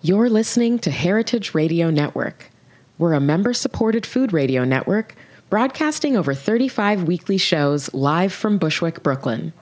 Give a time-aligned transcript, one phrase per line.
[0.00, 2.50] You're listening to Heritage Radio Network.
[2.96, 5.14] We're a member supported food radio network
[5.50, 9.52] broadcasting over 35 weekly shows live from Bushwick, Brooklyn.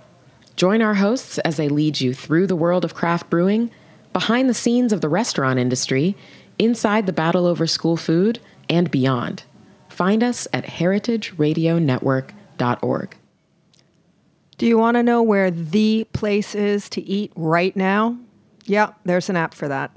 [0.57, 3.71] Join our hosts as they lead you through the world of craft brewing,
[4.12, 6.17] behind the scenes of the restaurant industry,
[6.58, 9.45] inside the battle over school food, and beyond.
[9.89, 13.17] Find us at heritageradionetwork.org.
[14.57, 18.17] Do you want to know where the place is to eat right now?
[18.64, 19.90] Yeah, there's an app for that.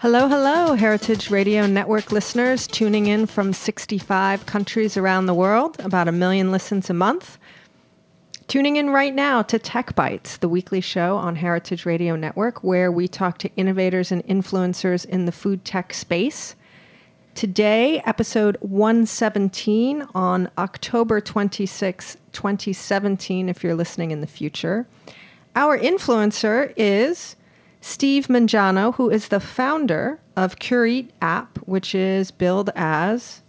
[0.00, 6.06] Hello, hello, Heritage Radio Network listeners tuning in from 65 countries around the world, about
[6.06, 7.36] a million listens a month.
[8.46, 12.92] Tuning in right now to Tech Bites, the weekly show on Heritage Radio Network, where
[12.92, 16.54] we talk to innovators and influencers in the food tech space.
[17.34, 24.86] Today, episode 117 on October 26, 2017, if you're listening in the future.
[25.56, 27.34] Our influencer is
[27.80, 33.42] Steve Mangano, who is the founder of Cure app, which is billed as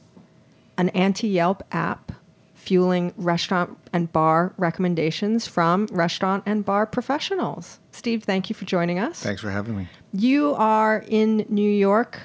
[0.77, 2.11] an anti Yelp app
[2.53, 7.79] fueling restaurant and bar recommendations from restaurant and bar professionals.
[7.91, 9.21] Steve, thank you for joining us.
[9.21, 9.87] Thanks for having me.
[10.13, 12.19] You are in New York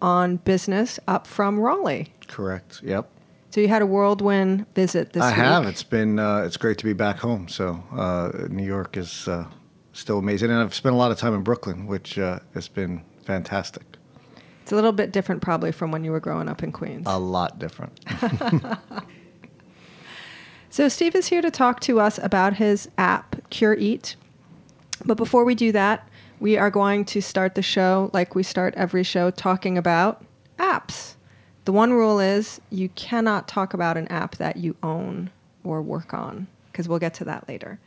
[0.00, 2.12] on business up from Raleigh.
[2.28, 2.80] Correct.
[2.82, 3.08] Yep.
[3.50, 5.24] So you had a whirlwind visit this week.
[5.24, 5.36] I week.
[5.36, 5.66] have.
[5.66, 7.48] It's been uh, it's great to be back home.
[7.48, 9.46] So uh, New York is uh,
[9.92, 13.04] still amazing, and I've spent a lot of time in Brooklyn, which uh, has been
[13.24, 13.82] fantastic.
[14.62, 17.04] It's a little bit different probably from when you were growing up in Queens.
[17.06, 17.98] A lot different.
[20.72, 24.14] So Steve is here to talk to us about his app, Cure Eat.
[25.04, 26.08] But before we do that,
[26.38, 30.24] we are going to start the show like we start every show talking about
[30.60, 31.16] apps.
[31.64, 35.30] The one rule is you cannot talk about an app that you own
[35.64, 37.80] or work on, because we'll get to that later.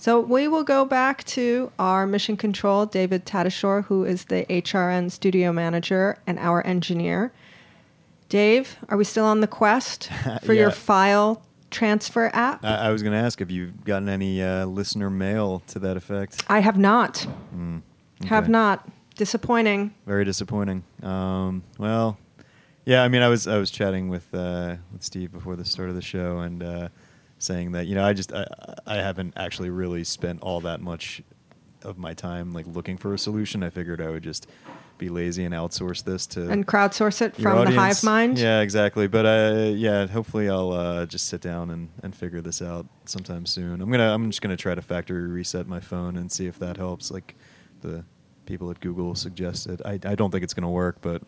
[0.00, 5.10] So we will go back to our mission control, David Tadashore, who is the HRN
[5.10, 7.34] studio manager and our engineer.
[8.30, 10.08] Dave, are we still on the quest
[10.42, 12.64] for your file transfer app?
[12.64, 15.98] I, I was going to ask if you've gotten any uh, listener mail to that
[15.98, 16.44] effect.
[16.48, 17.26] I have not.
[18.24, 18.52] Have okay.
[18.52, 18.88] not.
[19.16, 19.94] Disappointing.
[20.06, 20.82] Very disappointing.
[21.02, 22.16] Um, well,
[22.86, 25.90] yeah, I mean, I was I was chatting with uh, with Steve before the start
[25.90, 26.88] of the show and uh,
[27.40, 28.46] saying that you know I just I,
[28.86, 31.22] I haven't actually really spent all that much
[31.82, 33.62] of my time like looking for a solution.
[33.62, 34.46] I figured I would just
[34.98, 38.38] be lazy and outsource this to And crowdsource it from the hive mind.
[38.38, 39.08] Yeah, exactly.
[39.08, 43.46] But uh, yeah, hopefully I'll uh, just sit down and, and figure this out sometime
[43.46, 43.80] soon.
[43.80, 46.76] I'm gonna I'm just gonna try to factory reset my phone and see if that
[46.76, 47.10] helps.
[47.10, 47.34] Like
[47.80, 48.04] the
[48.44, 49.80] people at Google suggested.
[49.84, 51.22] I I don't think it's gonna work, but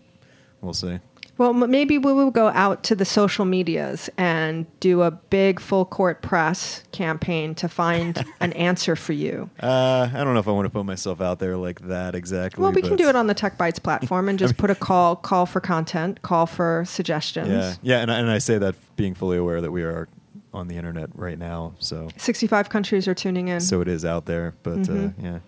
[0.60, 1.00] we'll see.
[1.38, 5.84] Well, maybe we will go out to the social medias and do a big full
[5.84, 9.50] court press campaign to find an answer for you.
[9.60, 12.62] Uh, I don't know if I want to put myself out there like that exactly.
[12.62, 15.16] Well, we can do it on the Tech Bites platform and just put a call
[15.16, 17.48] call for content, call for suggestions.
[17.48, 20.08] Yeah, yeah, and I, and I say that being fully aware that we are
[20.54, 23.60] on the internet right now, so 65 countries are tuning in.
[23.60, 24.54] so it is out there.
[24.62, 25.26] But Mm-hmm.
[25.26, 25.38] uh, yeah.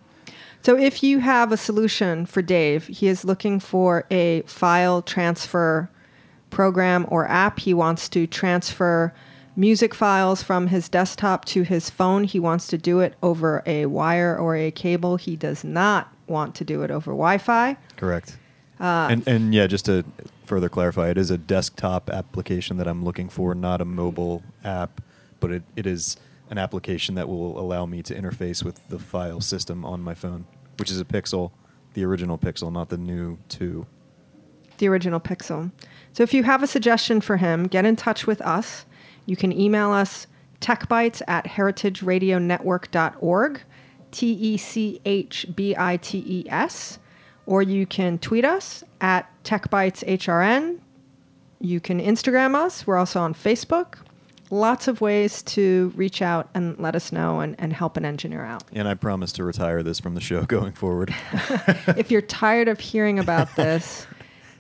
[0.64, 5.90] So if you have a solution for Dave, he is looking for a file transfer
[6.48, 7.58] program or app.
[7.58, 9.12] He wants to transfer
[9.56, 12.24] music files from his desktop to his phone.
[12.24, 15.16] He wants to do it over a wire or a cable.
[15.16, 17.76] He does not want to do it over Wi-Fi.
[17.98, 18.38] Correct.
[18.80, 20.02] Uh, and and yeah, just to
[20.46, 25.02] further clarify, it is a desktop application that I'm looking for, not a mobile app,
[25.40, 26.16] but it, it is
[26.50, 30.46] an application that will allow me to interface with the file system on my phone,
[30.78, 31.52] which is a Pixel,
[31.94, 33.86] the original Pixel, not the new two.
[34.78, 35.70] the original Pixel.
[36.12, 38.84] So if you have a suggestion for him, get in touch with us.
[39.26, 40.26] You can email us
[40.60, 43.60] techbytes at heritageradionetwork.org,
[44.10, 46.98] T E C H B I T E S,
[47.46, 50.80] or you can tweet us at techbyteshrn.
[51.60, 52.86] You can Instagram us.
[52.86, 53.96] We're also on Facebook.
[54.54, 58.44] Lots of ways to reach out and let us know and, and help an engineer
[58.44, 58.62] out.
[58.72, 61.12] And I promise to retire this from the show going forward.
[61.96, 64.06] if you're tired of hearing about this,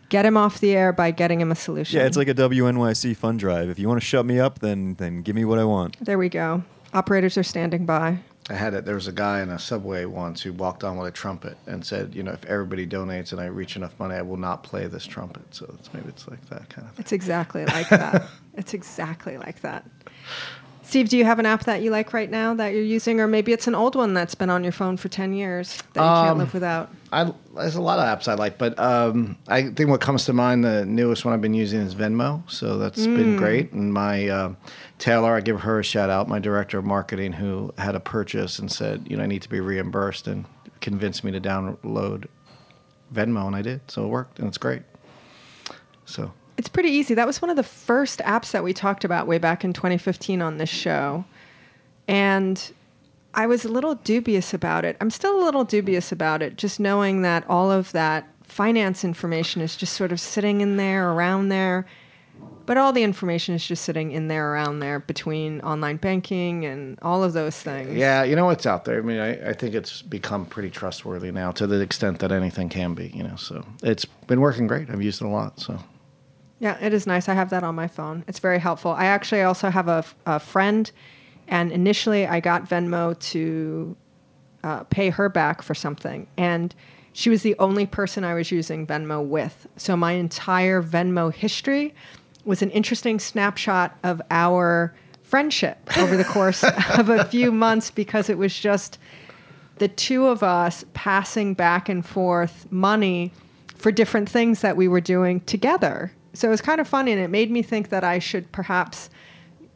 [0.08, 2.00] get him off the air by getting him a solution.
[2.00, 3.68] yeah, it's like a WNYC fund drive.
[3.70, 5.96] If you want to shut me up, then then give me what I want.
[6.04, 6.64] There we go.
[6.92, 8.18] Operators are standing by.
[8.50, 8.84] I had it.
[8.84, 11.84] There was a guy in a subway once who walked on with a trumpet and
[11.84, 14.86] said, "You know, if everybody donates and I reach enough money, I will not play
[14.86, 16.96] this trumpet." So it's, maybe it's like that kind of thing.
[17.04, 18.26] It's exactly like that.
[18.56, 19.84] It's exactly like that.
[20.84, 23.26] Steve, do you have an app that you like right now that you're using, or
[23.26, 26.22] maybe it's an old one that's been on your phone for ten years that you
[26.22, 26.90] can't Um, live without?
[27.12, 30.32] I, there's a lot of apps I like, but um, I think what comes to
[30.32, 32.48] mind, the newest one I've been using is Venmo.
[32.50, 33.14] So that's Mm.
[33.16, 33.72] been great.
[33.72, 34.54] And my uh,
[34.98, 38.58] Taylor, I give her a shout out, my director of marketing, who had a purchase
[38.58, 40.44] and said, you know, I need to be reimbursed, and
[40.80, 42.26] convinced me to download
[43.12, 43.80] Venmo, and I did.
[43.90, 44.82] So it worked, and it's great.
[46.04, 47.14] So It's pretty easy.
[47.14, 50.40] That was one of the first apps that we talked about way back in 2015
[50.40, 51.24] on this show.
[52.06, 52.72] And
[53.34, 54.96] I was a little dubious about it.
[55.00, 59.60] I'm still a little dubious about it, just knowing that all of that finance information
[59.60, 61.86] is just sort of sitting in there, around there.
[62.66, 66.98] But all the information is just sitting in there, around there, between online banking and
[67.02, 67.94] all of those things.
[67.94, 68.98] Yeah, you know what's out there.
[68.98, 72.70] I mean, I, I think it's become pretty trustworthy now to the extent that anything
[72.70, 73.08] can be.
[73.08, 74.88] You know, so it's been working great.
[74.88, 75.60] I've used it a lot.
[75.60, 75.78] So
[76.58, 77.28] Yeah, it is nice.
[77.28, 78.24] I have that on my phone.
[78.28, 78.92] It's very helpful.
[78.92, 80.90] I actually also have a, a friend,
[81.48, 83.96] and initially I got Venmo to
[84.62, 86.74] uh, pay her back for something, and
[87.12, 89.66] she was the only person I was using Venmo with.
[89.76, 91.94] So my entire Venmo history
[92.44, 96.62] was an interesting snapshot of our friendship over the course
[96.98, 98.98] of a few months because it was just
[99.78, 103.32] the two of us passing back and forth money
[103.76, 106.12] for different things that we were doing together.
[106.34, 109.10] So it was kind of funny, and it made me think that I should perhaps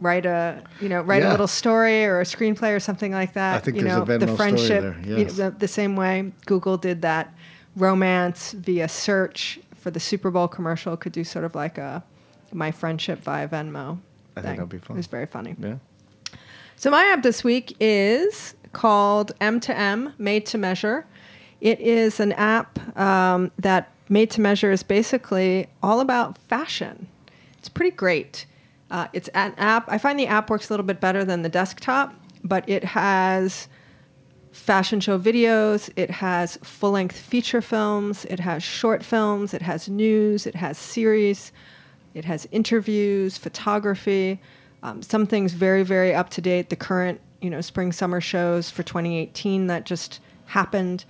[0.01, 3.57] write a you know write a little story or a screenplay or something like that.
[3.57, 5.69] I think you there's know a Venmo the story friendship, there, you know, the, the
[5.69, 7.35] same way Google did that
[7.77, 12.03] romance via search for the Super Bowl commercial could do sort of like a
[12.53, 13.99] my friendship via Venmo.
[14.37, 14.97] I think that'd be fun.
[14.97, 15.57] It was very funny.
[15.59, 15.77] yeah.
[16.77, 21.07] So my app this week is called M to M, Made to Measure.
[21.61, 27.09] It is an app um, that Made to Measure is basically all about fashion.
[27.59, 28.47] It's pretty great.
[28.91, 29.85] Uh, it's an app.
[29.89, 33.69] I find the app works a little bit better than the desktop, but it has
[34.51, 39.89] fashion show videos, it has full length feature films, it has short films, it has
[39.89, 41.53] news, it has series,
[42.15, 44.41] it has interviews, photography,
[44.83, 46.71] um, some things very, very up to date.
[46.71, 51.05] The current, you know, spring summer shows for 2018 that just happened.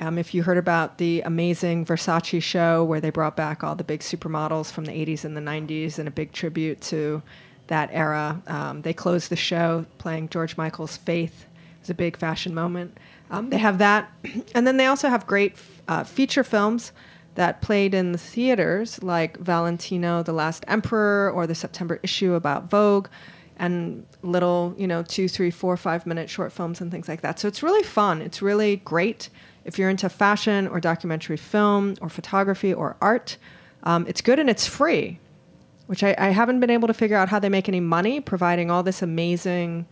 [0.00, 3.84] Um, if you heard about the amazing Versace show where they brought back all the
[3.84, 7.22] big supermodels from the 80s and the 90s and a big tribute to
[7.68, 11.44] that era, um, they closed the show playing George Michael's Faith.
[11.44, 12.98] It was a big fashion moment.
[13.30, 14.10] Um, they have that.
[14.54, 15.56] And then they also have great
[15.88, 16.92] uh, feature films
[17.34, 22.68] that played in the theaters, like Valentino, The Last Emperor, or the September issue about
[22.68, 23.08] Vogue,
[23.56, 27.38] and little, you know, two, three, four, five minute short films and things like that.
[27.38, 28.20] So it's really fun.
[28.20, 29.30] It's really great
[29.64, 33.36] if you're into fashion or documentary film or photography or art.
[33.84, 35.18] Um, it's good and it's free,
[35.86, 38.70] which I, I haven't been able to figure out how they make any money providing
[38.70, 39.86] all this amazing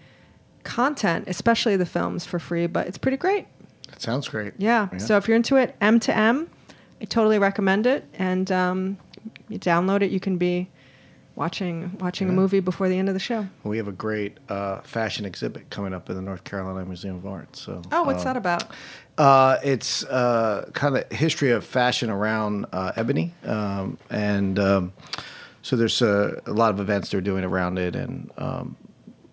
[0.63, 3.47] content, especially the films for free, but it's pretty great.
[3.93, 4.55] It sounds great.
[4.59, 4.97] Yeah.
[4.99, 6.49] So if you're into it, M to M,
[7.01, 8.05] I totally recommend it.
[8.15, 8.99] And um,
[9.49, 10.71] you download it, you can be
[11.37, 13.47] watching watching a movie before the end of the show.
[13.65, 17.27] we have a great uh, fashion exhibit coming up in the North Carolina Museum of
[17.27, 17.57] Art.
[17.57, 18.65] So Oh, what's um, that about?
[19.17, 24.93] Uh, it's uh, kind of history of fashion around uh, ebony, um, and um,
[25.63, 28.77] so there's a, a lot of events they're doing around it, and um,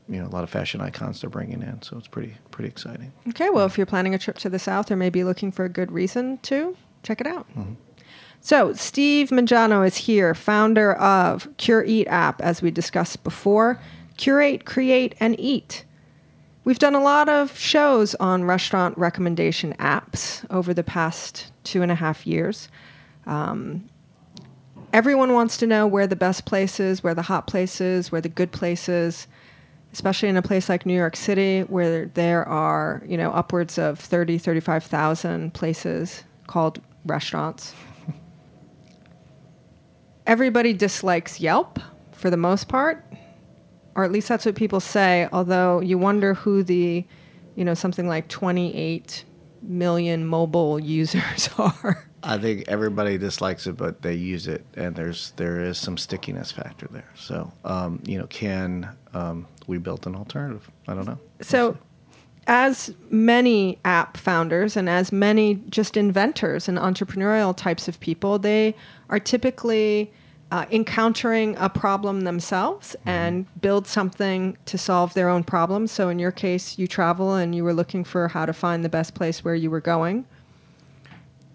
[0.10, 1.82] you know a lot of fashion icons they're bringing in.
[1.82, 3.12] So it's pretty pretty exciting.
[3.30, 5.70] Okay, well, if you're planning a trip to the South or maybe looking for a
[5.70, 7.48] good reason to, check it out.
[8.42, 13.80] So, Steve Mangano is here, founder of Cure Eat app, as we discussed before.
[14.16, 15.84] Curate, create, and eat.
[16.64, 21.92] We've done a lot of shows on restaurant recommendation apps over the past two and
[21.92, 22.68] a half years.
[23.26, 23.88] Um,
[24.92, 28.52] everyone wants to know where the best places, where the hot places, where the good
[28.52, 29.28] places,
[29.94, 34.00] especially in a place like New York City where there are, you know, upwards of
[34.00, 37.74] 30, 35,000 places called restaurants.
[40.28, 41.80] Everybody dislikes Yelp
[42.12, 43.02] for the most part,
[43.96, 47.06] or at least that's what people say, although you wonder who the,
[47.56, 49.24] you know, something like 28
[49.62, 52.06] million mobile users are.
[52.24, 56.52] I think everybody dislikes it, but they use it, and there's there is some stickiness
[56.52, 57.10] factor there.
[57.16, 60.70] So um, you know, can um, we build an alternative?
[60.90, 61.20] I don't know.
[61.40, 61.78] So,
[62.46, 68.76] as many app founders and as many just inventors and entrepreneurial types of people, they
[69.10, 70.12] are typically
[70.52, 75.88] uh, encountering a problem themselves and build something to solve their own problem.
[75.88, 78.90] So, in your case, you travel and you were looking for how to find the
[78.90, 80.26] best place where you were going.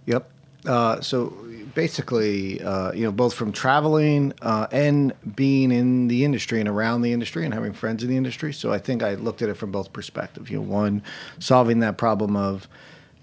[0.07, 0.31] Yep.
[0.67, 1.31] Uh, so
[1.75, 7.03] basically, uh, you know, both from traveling uh, and being in the industry and around
[7.03, 8.53] the industry and having friends in the industry.
[8.53, 10.51] So I think I looked at it from both perspectives.
[10.51, 11.03] You know, one,
[11.39, 12.69] solving that problem of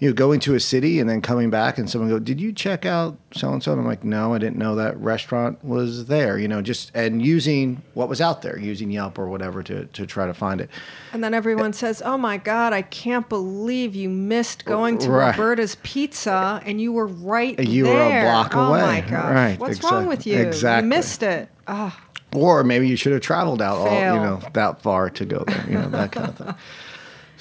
[0.00, 2.52] you know, going to a city and then coming back and someone go, "Did you
[2.52, 6.06] check out so and so?" And I'm like, "No, I didn't know that restaurant was
[6.06, 9.84] there." You know, just and using what was out there, using Yelp or whatever to
[9.84, 10.70] to try to find it.
[11.12, 15.30] And then everyone says, "Oh my God, I can't believe you missed going to Right.
[15.36, 18.82] Roberta's Pizza and you were right you there." were a block oh away.
[18.82, 20.38] Oh my gosh, Right, what's wrong with you?
[20.38, 20.86] exactly.
[20.86, 21.48] You missed it.
[21.68, 21.94] Oh,
[22.34, 25.64] Or maybe you should have traveled out all you know that far to go there.
[25.68, 26.54] You know that kind of thing.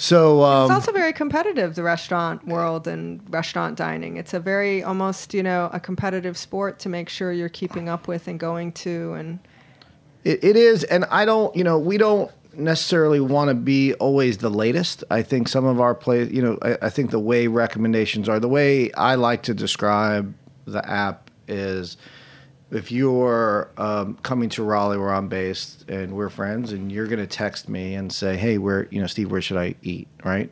[0.01, 4.15] So um, it's also very competitive, the restaurant world and restaurant dining.
[4.15, 8.07] It's a very almost, you know, a competitive sport to make sure you're keeping up
[8.07, 9.39] with and going to and
[10.23, 14.37] It, it is, and I don't, you know, we don't necessarily want to be always
[14.37, 15.03] the latest.
[15.11, 18.39] I think some of our play, you know, I, I think the way recommendations are,
[18.39, 20.33] the way I like to describe
[20.65, 21.97] the app is
[22.71, 27.19] if you're um, coming to Raleigh where I'm based and we're friends and you're going
[27.19, 30.07] to text me and say, hey, where, you know, Steve, where should I eat?
[30.23, 30.51] Right.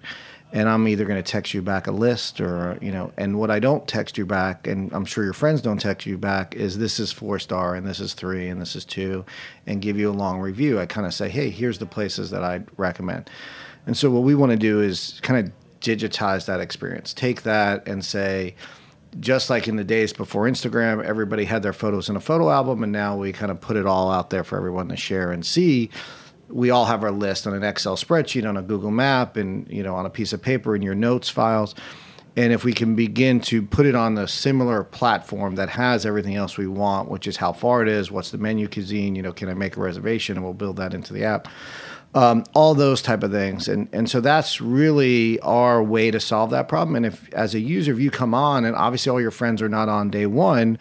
[0.53, 3.51] And I'm either going to text you back a list or, you know, and what
[3.51, 6.77] I don't text you back, and I'm sure your friends don't text you back, is
[6.77, 9.25] this is four star and this is three and this is two,
[9.65, 10.79] and give you a long review.
[10.79, 13.29] I kind of say, hey, here's the places that I'd recommend.
[13.85, 17.13] And so what we want to do is kind of digitize that experience.
[17.13, 18.55] Take that and say,
[19.19, 22.83] just like in the days before Instagram, everybody had their photos in a photo album,
[22.83, 25.45] and now we kind of put it all out there for everyone to share and
[25.45, 25.89] see.
[26.49, 29.83] We all have our list on an Excel spreadsheet, on a Google Map, and you
[29.83, 31.75] know, on a piece of paper in your notes files.
[32.35, 36.35] And if we can begin to put it on the similar platform that has everything
[36.35, 39.33] else we want, which is how far it is, what's the menu cuisine, you know,
[39.33, 41.47] can I make a reservation, and we'll build that into the app
[42.13, 43.67] um, all those type of things.
[43.67, 46.95] And and so that's really our way to solve that problem.
[46.95, 49.69] And if as a user if you come on and obviously all your friends are
[49.69, 50.79] not on day one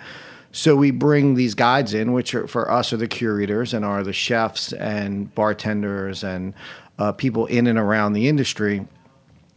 [0.56, 4.02] so we bring these guides in which are for us are the curators and are
[4.02, 6.54] the chefs and bartenders and
[6.98, 8.86] uh, people in and around the industry.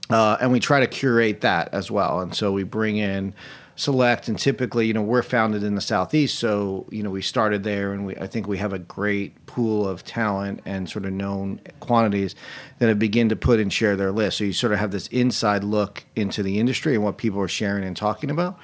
[0.10, 2.20] Uh, and we try to curate that as well.
[2.20, 3.34] And so we bring in
[3.80, 7.64] select, and typically, you know, we're founded in the southeast, so you know we started
[7.64, 11.14] there, and we I think we have a great pool of talent and sort of
[11.14, 12.36] known quantities
[12.80, 14.40] that have begin to put and share their list.
[14.40, 17.48] So you sort of have this inside look into the industry and what people are
[17.48, 18.60] sharing and talking about.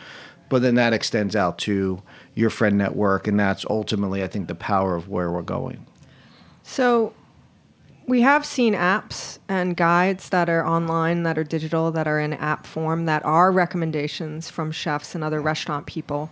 [0.49, 2.03] But then that extends out to
[2.33, 5.85] your friend network, and that's ultimately, I think, the power of where we're going.
[6.61, 7.13] So
[8.07, 12.33] we have seen apps and guides that are online, that are digital, that are in
[12.33, 16.29] app form, that are recommendations from chefs and other restaurant people.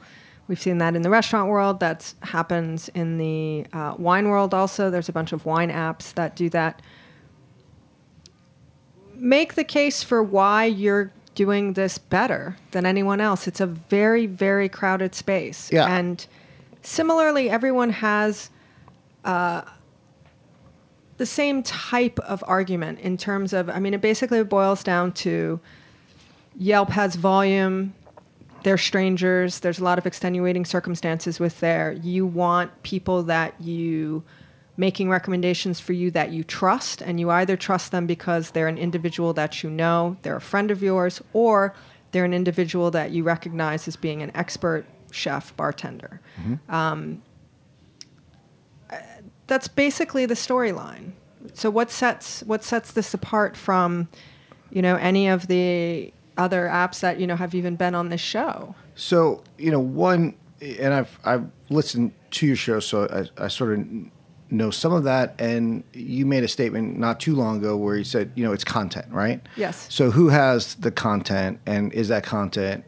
[0.48, 1.80] We've seen that in the restaurant world.
[1.80, 4.92] That happens in the uh, wine world also.
[4.92, 6.82] There's a bunch of wine apps that do that.
[9.16, 13.48] Make the case for why you're doing this better than anyone else.
[13.48, 15.72] It's a very, very crowded space.
[15.72, 15.88] Yeah.
[15.88, 16.26] And
[16.84, 18.52] similarly, everyone has
[21.18, 25.60] the same type of argument in terms of, I mean, it basically boils down to
[26.58, 27.94] Yelp has volume,
[28.64, 31.92] they're strangers, there's a lot of extenuating circumstances with there.
[31.92, 34.24] You want people that you
[34.76, 38.78] making recommendations for you that you trust, and you either trust them because they're an
[38.78, 41.76] individual that you know, they're a friend of yours, or
[42.12, 46.74] they're an individual that you recognize as being an expert chef, bartender mm-hmm.
[46.74, 47.22] um,
[49.48, 51.12] that's basically the storyline.
[51.54, 54.08] So what sets what sets this apart from,
[54.72, 58.22] you know, any of the other apps that you know have even been on this
[58.22, 58.76] show?
[58.96, 63.08] So you know, one, and I've I've listened to your show, so
[63.38, 63.86] I, I sort of
[64.50, 65.36] know some of that.
[65.40, 68.64] And you made a statement not too long ago where you said, you know, it's
[68.64, 69.42] content, right?
[69.58, 69.88] Yes.
[69.90, 72.86] So who has the content, and is that content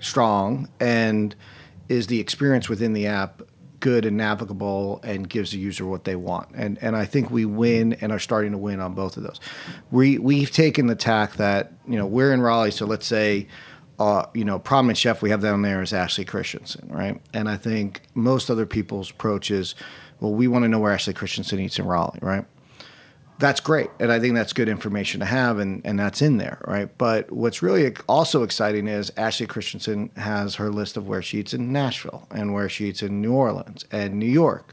[0.00, 1.34] strong, and
[1.88, 3.42] is the experience within the app
[3.82, 6.48] good and navigable and gives the user what they want.
[6.54, 9.38] And and I think we win and are starting to win on both of those.
[9.90, 13.48] We we've taken the tack that, you know, we're in Raleigh, so let's say
[13.98, 17.20] uh, you know, prominent chef we have down there is Ashley Christensen, right?
[17.34, 19.74] And I think most other people's approach is,
[20.18, 22.44] well, we want to know where Ashley Christensen eats in Raleigh, right?
[23.42, 26.60] That's great and i think that's good information to have and, and that's in there
[26.64, 26.96] right?
[26.96, 31.52] But what's really also exciting is ashley christensen has her list of where she eats
[31.52, 34.72] in nashville and where she eats in new orleans and new york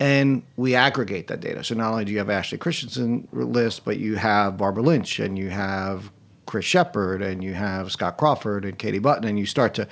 [0.00, 1.62] and we aggregate that data.
[1.62, 5.38] So not only do you have ashley christensen list but you have barbara lynch and
[5.38, 6.10] you have
[6.44, 9.88] chris shepard and you have scott crawford and katie button and you start to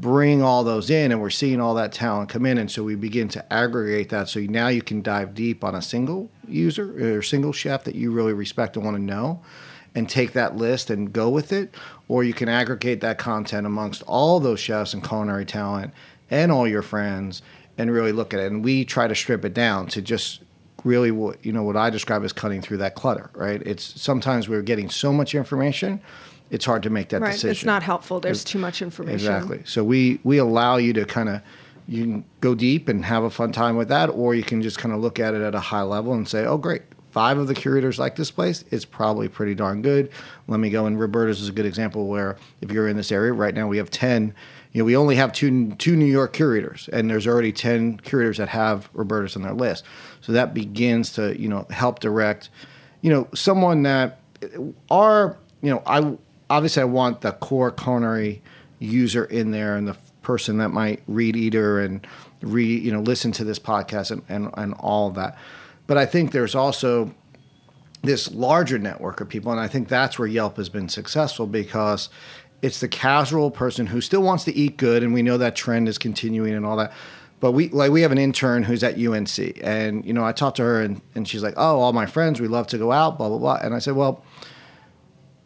[0.00, 2.56] bring all those in and we're seeing all that talent come in.
[2.56, 4.28] And so we begin to aggregate that.
[4.28, 8.12] So now you can dive deep on a single user or single chef that you
[8.12, 9.42] really respect and want to know
[9.96, 11.74] and take that list and go with it.
[12.06, 15.92] Or you can aggregate that content amongst all those chefs and culinary talent
[16.30, 17.42] and all your friends
[17.76, 18.52] and really look at it.
[18.52, 20.42] And we try to strip it down to just
[20.84, 23.60] really what you know what I describe as cutting through that clutter right?
[23.66, 26.00] It's sometimes we're getting so much information
[26.50, 27.32] it's hard to make that right.
[27.32, 28.20] decision It's not helpful.
[28.20, 29.14] There's too much information.
[29.14, 29.62] Exactly.
[29.64, 31.42] So we we allow you to kind of
[31.88, 34.78] you can go deep and have a fun time with that, or you can just
[34.78, 36.82] kind of look at it at a high level and say, oh, great.
[37.10, 38.62] Five of the curators like this place.
[38.70, 40.10] It's probably pretty darn good.
[40.46, 40.84] Let me go.
[40.84, 43.78] And Roberta's is a good example where if you're in this area right now, we
[43.78, 44.34] have ten.
[44.72, 48.36] You know, we only have two two New York curators, and there's already ten curators
[48.36, 49.84] that have Roberta's on their list.
[50.20, 52.50] So that begins to you know help direct,
[53.00, 54.48] you know, someone that uh,
[54.90, 56.18] our you know I
[56.50, 58.42] obviously I want the core culinary
[58.78, 62.06] user in there and the person that might read Eater and
[62.42, 65.38] read, you know, listen to this podcast and, and, and all of that.
[65.86, 67.14] But I think there's also
[68.02, 72.10] this larger network of people, and I think that's where Yelp has been successful because
[72.62, 75.88] it's the casual person who still wants to eat good, and we know that trend
[75.88, 76.92] is continuing and all that.
[77.40, 80.56] But we like we have an intern who's at UNC, and you know I talked
[80.56, 83.16] to her, and, and she's like, "Oh, all my friends, we love to go out,
[83.16, 84.24] blah blah blah." And I said, "Well,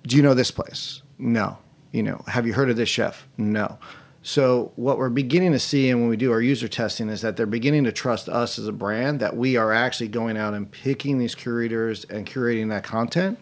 [0.07, 1.03] do you know this place?
[1.19, 1.59] No.
[1.93, 3.29] You know, have you heard of this chef?
[3.37, 3.79] No.
[4.23, 7.37] So what we're beginning to see, and when we do our user testing, is that
[7.37, 9.21] they're beginning to trust us as a brand.
[9.21, 13.39] That we are actually going out and picking these curators and curating that content,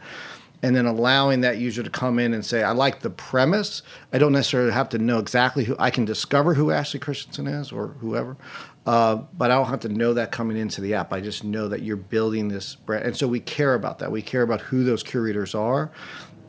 [0.62, 3.82] and then allowing that user to come in and say, "I like the premise.
[4.12, 5.76] I don't necessarily have to know exactly who.
[5.78, 8.38] I can discover who Ashley Christensen is or whoever,
[8.86, 11.12] uh, but I don't have to know that coming into the app.
[11.12, 14.10] I just know that you're building this brand, and so we care about that.
[14.10, 15.90] We care about who those curators are,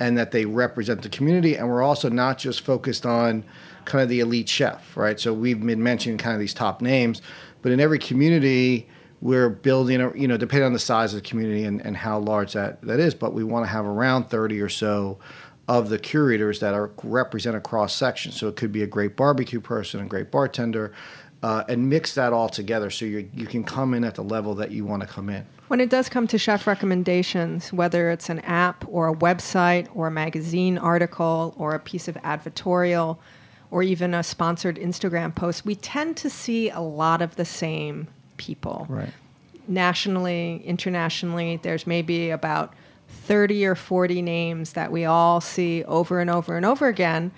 [0.02, 1.56] and that they represent the community.
[1.56, 3.44] And we're also not just focused on
[3.86, 5.20] kind of the elite chef, right?
[5.20, 7.22] So we've been mentioning kind of these top names,
[7.62, 8.90] but in every community,
[9.22, 12.18] we're building, a, you know, depending on the size of the community and, and how
[12.18, 15.20] large that, that is, but we want to have around 30 or so
[15.68, 18.32] of the curators that are represent a cross section.
[18.32, 20.94] So it could be a great barbecue person, a great bartender,
[21.44, 24.56] uh, and mix that all together so you you can come in at the level
[24.56, 25.46] that you want to come in.
[25.72, 30.08] When it does come to chef recommendations, whether it's an app or a website or
[30.08, 33.20] a magazine article or a piece of advertorial
[33.70, 38.10] or even a sponsored Instagram post, we tend to see a lot of the same
[38.36, 38.86] people.
[38.90, 39.14] Right.
[39.66, 42.74] Nationally, internationally, there's maybe about
[43.08, 47.32] 30 or 40 names that we all see over and over and over again.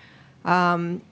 [0.44, 1.04] Um,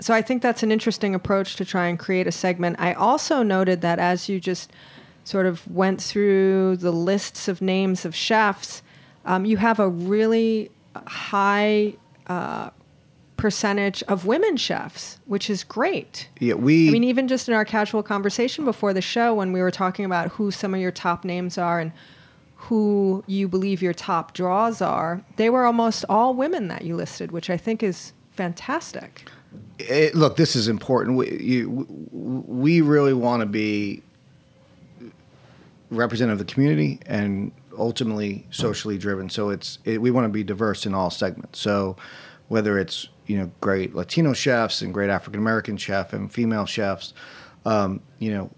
[0.00, 2.80] so I think that's an interesting approach to try and create a segment.
[2.80, 4.72] I also noted that as you just
[5.26, 8.80] sort of went through the lists of names of chefs,
[9.24, 11.94] um, you have a really high
[12.28, 12.70] uh,
[13.36, 16.28] percentage of women chefs, which is great.
[16.38, 16.88] Yeah, we.
[16.88, 20.04] I mean, even just in our casual conversation before the show, when we were talking
[20.04, 21.90] about who some of your top names are and
[22.54, 27.32] who you believe your top draws are, they were almost all women that you listed,
[27.32, 29.28] which I think is fantastic.
[29.80, 31.16] It, look, this is important.
[31.16, 34.02] We, you, we really want to be
[35.90, 39.28] representative of the community and ultimately socially driven.
[39.28, 41.60] So it's it, we want to be diverse in all segments.
[41.60, 41.96] So
[42.48, 47.14] whether it's you know great Latino chefs and great African American chef and female chefs,
[47.64, 48.50] um, you know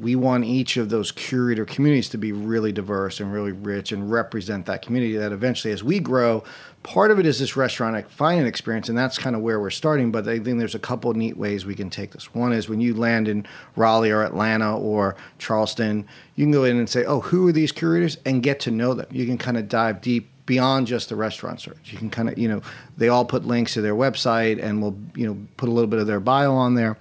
[0.00, 4.10] we want each of those curator communities to be really diverse and really rich and
[4.10, 6.42] represent that community that eventually as we grow
[6.86, 10.12] part of it is this restaurant finding experience and that's kind of where we're starting
[10.12, 12.32] but i think there's a couple neat ways we can take this.
[12.32, 13.44] One is when you land in
[13.74, 17.72] raleigh or atlanta or charleston you can go in and say oh who are these
[17.72, 18.18] curators?
[18.24, 19.06] and get to know them.
[19.10, 21.92] You can kind of dive deep beyond just the restaurant search.
[21.92, 22.62] You can kind of you know
[22.96, 25.98] they all put links to their website and we'll you know put a little bit
[25.98, 26.96] of their bio on there.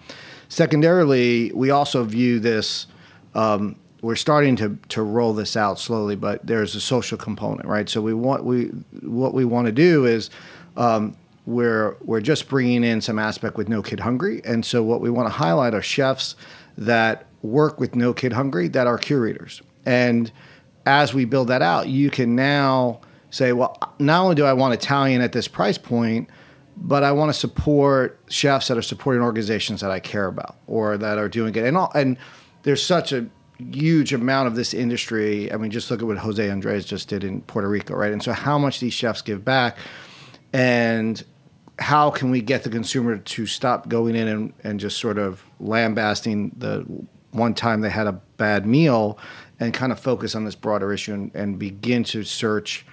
[0.49, 2.87] Secondarily, we also view this.
[3.35, 7.89] Um, we're starting to, to roll this out slowly, but there's a social component, right?
[7.89, 8.65] So we want we
[9.01, 10.29] what we want to do is
[10.77, 15.01] um, we're we're just bringing in some aspect with No Kid Hungry, and so what
[15.01, 16.35] we want to highlight are chefs
[16.77, 20.31] that work with No Kid Hungry that are curators, and
[20.85, 24.75] as we build that out, you can now say, well, not only do I want
[24.75, 26.29] Italian at this price point,
[26.77, 30.95] but I want to support chefs that are supporting organizations that I care about or
[30.95, 31.65] that are doing it.
[31.65, 32.17] And all, and
[32.61, 35.51] there's such a huge amount of this industry.
[35.51, 38.11] I mean, just look at what Jose Andres just did in Puerto Rico, right?
[38.11, 39.77] And so how much these chefs give back
[40.53, 41.23] and
[41.79, 45.43] how can we get the consumer to stop going in and, and just sort of
[45.59, 46.85] lambasting the
[47.31, 49.17] one time they had a bad meal
[49.59, 52.85] and kind of focus on this broader issue and, and begin to search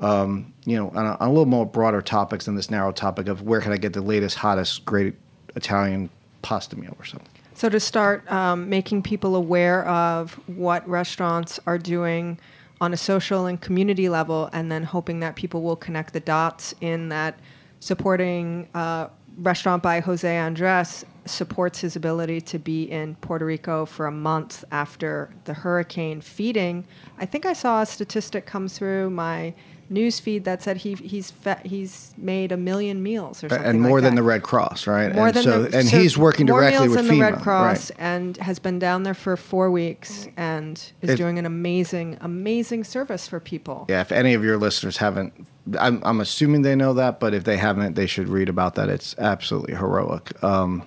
[0.00, 3.28] um, you know, on a, on a, little more broader topics than this narrow topic
[3.28, 5.14] of where can I get the latest, hottest, great
[5.54, 6.10] Italian
[6.42, 7.28] pasta meal or something.
[7.54, 12.38] So to start um, making people aware of what restaurants are doing
[12.80, 16.74] on a social and community level, and then hoping that people will connect the dots
[16.80, 17.38] in that
[17.78, 24.06] supporting uh, Restaurant by Jose Andres supports his ability to be in Puerto Rico for
[24.06, 26.86] a month after the hurricane feeding.
[27.18, 29.54] I think I saw a statistic come through my
[29.90, 33.80] news feed that said he he's fe- he's made a million meals or something and
[33.80, 34.22] more like than that.
[34.22, 35.14] the Red Cross, right?
[35.14, 37.90] More and than so, the, and so he's working directly with FEMA, the Red Cross
[37.90, 38.00] right?
[38.00, 42.84] and has been down there for four weeks and is It- doing an amazing, amazing
[42.84, 43.86] service for people.
[43.88, 45.32] Yeah, if any of your listeners haven't,
[45.78, 48.88] I'm, I'm assuming they know that, but if they haven't, they should read about that.
[48.88, 50.42] It's absolutely heroic.
[50.42, 50.86] Um,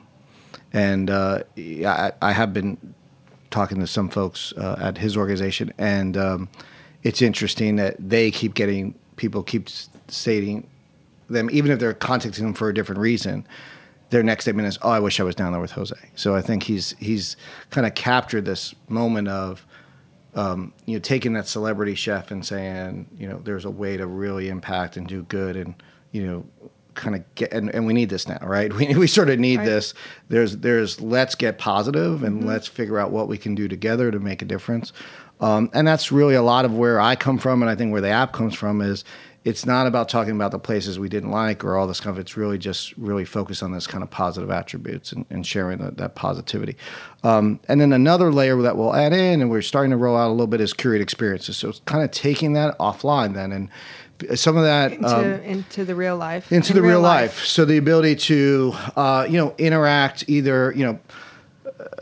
[0.73, 2.77] and uh, I, I have been
[3.49, 6.49] talking to some folks uh, at his organization, and um,
[7.07, 9.69] it's interesting that they keep getting people keep
[10.07, 10.67] stating
[11.29, 13.47] them, even if they're contacting them for a different reason.
[14.09, 16.41] Their next statement is, "Oh, I wish I was down there with Jose." So I
[16.41, 17.35] think he's he's
[17.69, 19.65] kind of captured this moment of
[20.35, 24.05] um, you know, taking that celebrity chef and saying, you know, there's a way to
[24.05, 25.73] really impact and do good and,
[26.11, 26.45] you know,
[26.93, 28.71] kind of get, and, and we need this now, right?
[28.77, 29.65] We, we sort of need Right.
[29.65, 29.95] this.
[30.29, 34.19] There's, there's, let's get positive and let's figure out what we can do together to
[34.19, 34.93] make a difference.
[35.39, 37.61] Um, and that's really a lot of where I come from.
[37.61, 39.03] And I think where the app comes from is
[39.43, 42.17] it's not about talking about the places we didn't like or all this stuff.
[42.17, 45.95] It's really just really focused on this kind of positive attributes and, and sharing that,
[45.97, 46.75] that positivity.
[47.23, 50.27] Um, and then another layer that we'll add in, and we're starting to roll out
[50.27, 51.55] a little bit, is curated experiences.
[51.55, 53.69] So it's kind of taking that offline then, and
[54.37, 56.51] some of that Into, um, into the real life.
[56.51, 57.45] into In the real life.
[57.45, 60.99] So the ability to, uh, you know, interact either, you know,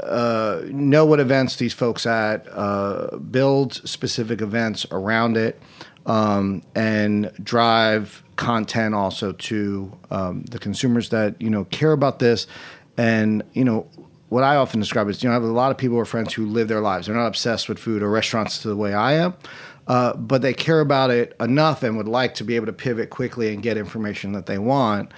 [0.01, 5.61] uh, know what events these folks at, uh, build specific events around it,
[6.05, 12.47] um, and drive content also to um, the consumers that you know care about this,
[12.97, 13.88] and you know.
[14.29, 16.33] What I often describe is, you know, I have a lot of people or friends
[16.33, 17.05] who live their lives.
[17.05, 19.35] They're not obsessed with food or restaurants to the way I am,
[19.88, 23.11] uh, but they care about it enough and would like to be able to pivot
[23.11, 25.11] quickly and get information that they want.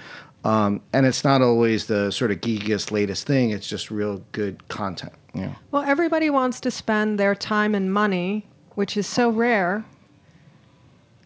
[0.44, 3.50] Um, and it's not always the sort of geekiest, latest thing.
[3.50, 5.12] It's just real good content.
[5.34, 5.54] You know.
[5.70, 9.84] Well, everybody wants to spend their time and money, which is so rare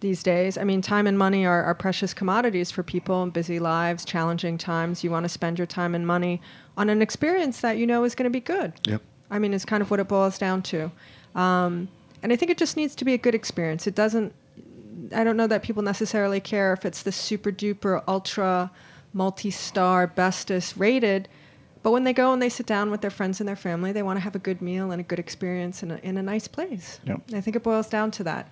[0.01, 0.59] these days.
[0.59, 4.59] I mean, time and money are, are precious commodities for people in busy lives, challenging
[4.59, 5.05] times.
[5.05, 6.41] You want to spend your time and money
[6.77, 8.73] on an experience that you know is going to be good.
[8.87, 9.03] Yep.
[9.31, 10.91] I mean, it's kind of what it boils down to.
[11.35, 11.89] Um,
[12.23, 13.87] and I think it just needs to be a good experience.
[13.87, 14.35] It doesn't,
[15.15, 18.71] I don't know that people necessarily care if it's the super duper ultra
[19.13, 21.29] multi star bestest rated.
[21.83, 24.05] But when they go and they sit down with their friends and their family, they
[24.05, 26.47] want to have a good meal and a good experience in a, in a nice
[26.47, 27.01] place.
[27.05, 27.23] Yep.
[27.35, 28.49] I think it boils down to that.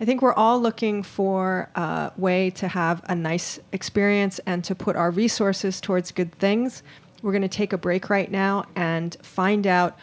[0.00, 4.74] I think we're all looking for a way to have a nice experience and to
[4.74, 6.82] put our resources towards good things.
[7.22, 9.96] We're going to take a break right now and find out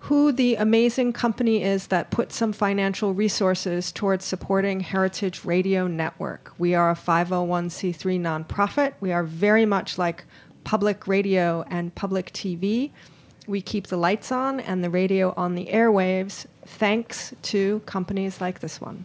[0.00, 6.52] who the amazing company is that put some financial resources towards supporting Heritage Radio Network.
[6.56, 8.94] We are a 501c3 nonprofit.
[9.00, 10.24] We are very much like
[10.64, 12.90] public radio and public TV.
[13.46, 18.60] We keep the lights on and the radio on the airwaves thanks to companies like
[18.60, 19.04] this one.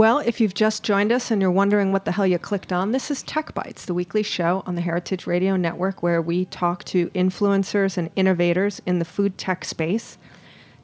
[0.00, 2.92] Well, if you've just joined us and you're wondering what the hell you clicked on,
[2.92, 6.84] this is Tech Bites, the weekly show on the Heritage Radio Network where we talk
[6.84, 10.16] to influencers and innovators in the food tech space.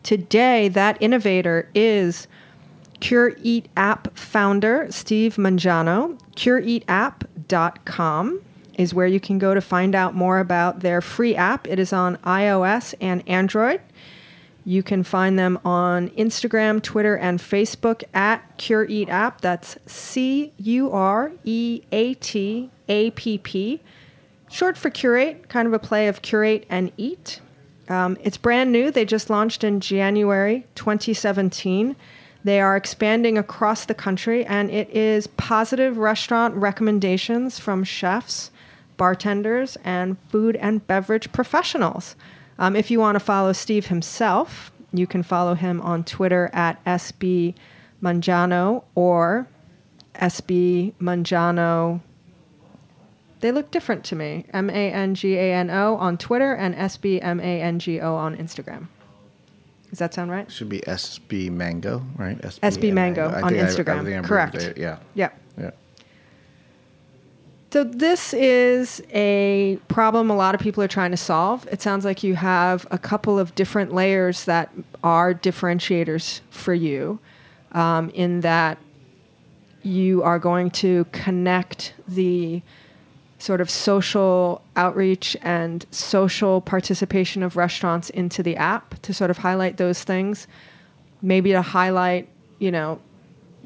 [0.02, 2.28] today, that innovator is
[3.00, 6.20] Cure Eat app founder Steve Mangano.
[6.34, 8.42] CureEatApp.com
[8.74, 11.66] is where you can go to find out more about their free app.
[11.66, 13.80] It is on iOS and Android.
[14.68, 19.40] You can find them on Instagram, Twitter, and Facebook at Cure Eat App.
[19.40, 23.80] That's C U R E A T A P P.
[24.50, 27.40] Short for curate, kind of a play of curate and eat.
[27.88, 28.90] Um, it's brand new.
[28.90, 31.94] They just launched in January 2017.
[32.42, 38.50] They are expanding across the country, and it is positive restaurant recommendations from chefs,
[38.96, 42.16] bartenders, and food and beverage professionals.
[42.58, 46.82] Um, if you want to follow Steve himself, you can follow him on Twitter at
[46.84, 47.54] SB
[48.02, 49.46] Mangano or
[50.14, 52.00] SB Mangiano.
[53.40, 54.46] They look different to me.
[54.54, 57.78] M A N G A N O on Twitter and S B M A N
[57.78, 58.88] G O on Instagram.
[59.90, 60.50] Does that sound right?
[60.50, 62.38] Should be SB Mango, right?
[62.40, 64.24] SB Mango on think I- I Instagram.
[64.24, 64.54] Correct.
[64.56, 64.98] it, Yeah.
[65.14, 65.30] Yeah.
[65.58, 65.70] Yeah.
[67.72, 71.66] So this is a problem a lot of people are trying to solve.
[71.70, 74.70] It sounds like you have a couple of different layers that
[75.02, 77.18] are differentiators for you,
[77.72, 78.78] um, in that
[79.82, 82.62] you are going to connect the
[83.38, 89.38] sort of social outreach and social participation of restaurants into the app to sort of
[89.38, 90.46] highlight those things,
[91.20, 93.00] maybe to highlight, you know,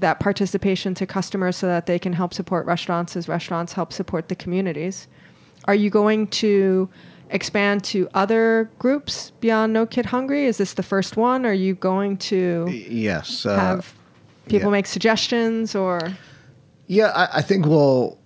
[0.01, 4.29] that participation to customers so that they can help support restaurants as restaurants help support
[4.29, 5.09] the communities.
[5.67, 6.89] Are you going to
[7.31, 10.47] expand to other groups beyond No Kid Hungry?
[10.47, 11.47] Is this the first one?
[11.47, 13.47] Are you going to Yes.
[13.47, 13.95] Uh, have
[14.47, 14.79] people yeah.
[14.79, 16.01] make suggestions or
[16.87, 18.19] Yeah, I, I think we'll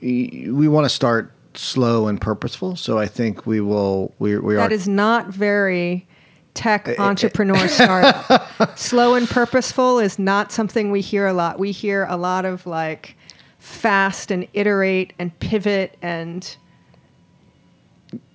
[0.00, 2.76] we, we want to start slow and purposeful.
[2.76, 4.14] So I think we will.
[4.18, 4.74] We we that are.
[4.74, 6.06] is not very
[6.54, 7.66] tech eh, eh, entrepreneur eh.
[7.68, 8.78] startup.
[8.78, 11.58] Slow and purposeful is not something we hear a lot.
[11.58, 13.16] We hear a lot of like
[13.58, 16.56] fast and iterate and pivot and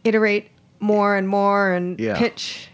[0.04, 2.18] iterate more and more and Yeah.
[2.18, 2.70] pitch.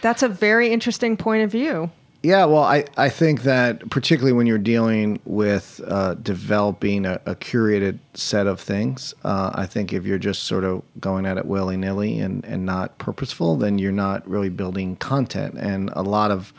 [0.00, 1.90] That's a very interesting point of view.
[2.22, 7.34] Yeah, well, I, I think that particularly when you're dealing with uh, developing a, a
[7.34, 11.46] curated set of things, uh, I think if you're just sort of going at it
[11.46, 15.56] willy nilly and, and not purposeful, then you're not really building content.
[15.58, 16.52] And a lot of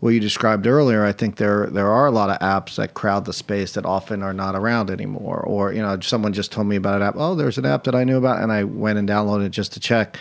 [0.00, 3.24] what you described earlier, I think there there are a lot of apps that crowd
[3.24, 5.40] the space that often are not around anymore.
[5.40, 7.14] Or you know, someone just told me about an app.
[7.16, 9.72] Oh, there's an app that I knew about, and I went and downloaded it just
[9.72, 10.18] to check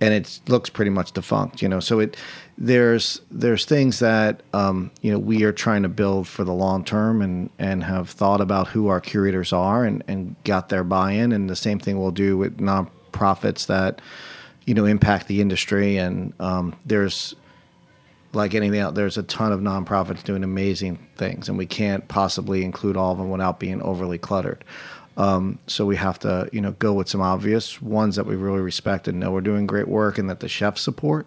[0.00, 2.16] and it looks pretty much defunct you know so it
[2.56, 6.84] there's there's things that um, you know we are trying to build for the long
[6.84, 11.32] term and and have thought about who our curators are and and got their buy-in.
[11.32, 14.00] And the same thing we'll do with nonprofits that
[14.66, 15.96] you know impact the industry.
[15.96, 17.34] And um, there's
[18.32, 22.64] like anything else, there's a ton of nonprofits doing amazing things, and we can't possibly
[22.64, 24.64] include all of them without being overly cluttered.
[25.16, 28.60] Um, so we have to, you know, go with some obvious ones that we really
[28.60, 31.26] respect and know we're doing great work and that the chefs support,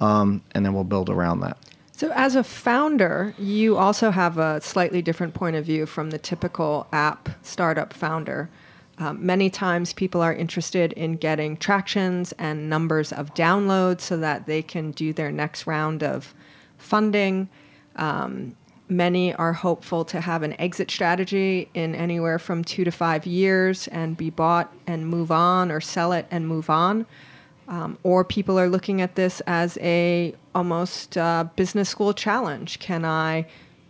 [0.00, 1.56] um, and then we'll build around that.
[1.92, 6.18] So, as a founder, you also have a slightly different point of view from the
[6.18, 8.48] typical app startup founder.
[8.96, 14.46] Um, many times, people are interested in getting tractions and numbers of downloads so that
[14.46, 16.34] they can do their next round of
[16.78, 17.50] funding.
[17.96, 18.56] Um,
[18.88, 23.88] many are hopeful to have an exit strategy in anywhere from two to five years
[23.88, 27.04] and be bought and move on, or sell it and move on
[27.70, 32.80] um, or people are looking at this as a almost uh, business school challenge.
[32.80, 33.46] Can I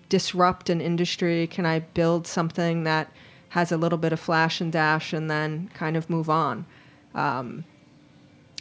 [0.09, 1.47] disrupt an industry?
[1.47, 3.11] Can I build something that
[3.49, 6.67] has a little bit of flash and dash and then kind of move on?
[7.15, 7.65] Um,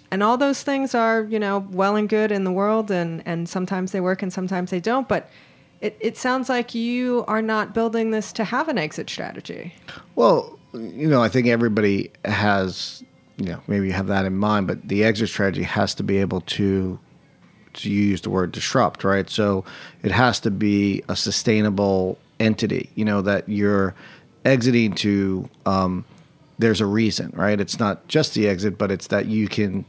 [0.10, 3.48] and all those things are, you know, well and good in the world, and, and
[3.48, 5.08] sometimes they work and sometimes they don't.
[5.08, 5.30] But
[5.82, 9.76] it, it sounds like you are not building this to have an exit strategy.
[10.16, 13.04] Well, you know, I think everybody has,
[13.40, 16.18] you know, maybe you have that in mind, but the exit strategy has to be
[16.18, 17.00] able to,
[17.74, 19.30] to use the word disrupt, right?
[19.30, 19.64] So
[20.04, 23.96] it has to be a sustainable entity, you know, that you're
[24.44, 26.04] exiting to, um,
[26.58, 27.60] there's a reason, right?
[27.62, 29.86] It's not just the exit, but it's that you can,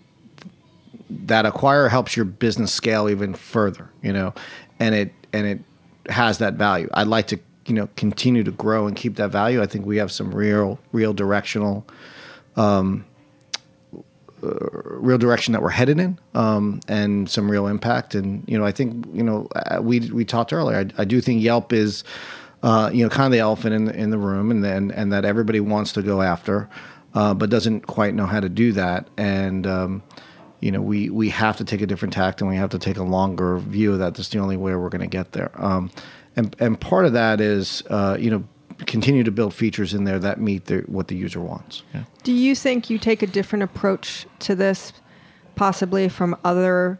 [1.08, 4.32] that acquire helps your business scale even further, you know,
[4.78, 5.60] and it, and it
[6.08, 6.88] has that value.
[6.94, 9.60] I'd like to, you know, continue to grow and keep that value.
[9.60, 11.84] I think we have some real, real directional,
[12.54, 13.04] um,
[14.42, 18.14] real direction that we're headed in, um, and some real impact.
[18.14, 20.79] And you know, I think you know, uh, we we talked earlier.
[20.79, 22.05] I, I do think Yelp is,
[22.62, 25.24] uh, you know, kind of the elephant in in the room, and then and that
[25.24, 26.68] everybody wants to go after,
[27.14, 29.09] uh, but doesn't quite know how to do that.
[29.16, 30.03] And um,
[30.61, 32.98] you know, we we have to take a different tact and we have to take
[32.98, 34.14] a longer view of that.
[34.14, 35.50] That's the only way we're going to get there.
[35.55, 35.90] Um,
[36.37, 38.44] and and part of that is, uh, you know,
[38.86, 41.82] continue to build features in there that meet the, what the user wants.
[41.94, 42.04] Yeah.
[42.22, 44.92] Do you think you take a different approach to this,
[45.56, 46.98] possibly from other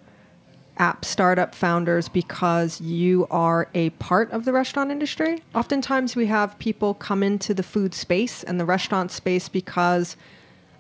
[0.79, 5.43] app startup founders, because you are a part of the restaurant industry?
[5.55, 10.17] Oftentimes, we have people come into the food space and the restaurant space because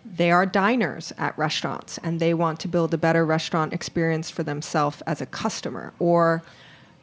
[0.04, 4.42] they are diners at restaurants and they want to build a better restaurant experience for
[4.42, 6.42] themselves as a customer or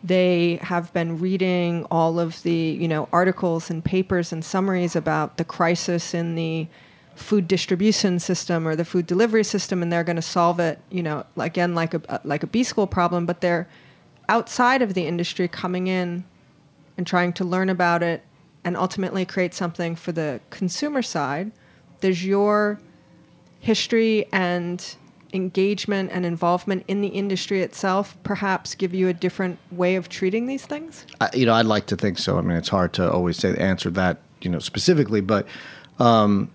[0.04, 5.38] they have been reading all of the you know articles and papers and summaries about
[5.38, 6.68] the crisis in the
[7.16, 11.02] food distribution system or the food delivery system and they're going to solve it you
[11.02, 13.68] know again like a like a b school problem but they're
[14.30, 16.24] outside of the industry coming in
[16.98, 18.24] and trying to learn about it
[18.64, 21.52] and ultimately create something for the consumer side.
[22.02, 22.80] Does your
[23.60, 24.96] history and
[25.34, 30.46] engagement and involvement in the industry itself perhaps give you a different way of treating
[30.46, 32.38] these things I, you know, I'd like to think so.
[32.38, 35.48] I mean, it's hard to always say answer that, you know, specifically, but
[36.00, 36.52] um,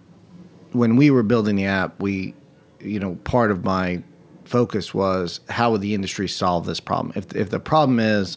[0.72, 2.34] when we were building the app, we,
[2.80, 4.02] you know, part of my
[4.44, 7.12] focus was how would the industry solve this problem?
[7.16, 8.36] If if the problem is,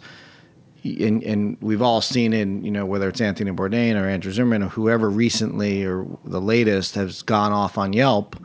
[0.84, 4.64] and, and we've all seen it, you know, whether it's Anthony Bourdain or Andrew Zimmerman
[4.64, 8.36] or whoever recently or the latest has gone off on Yelp.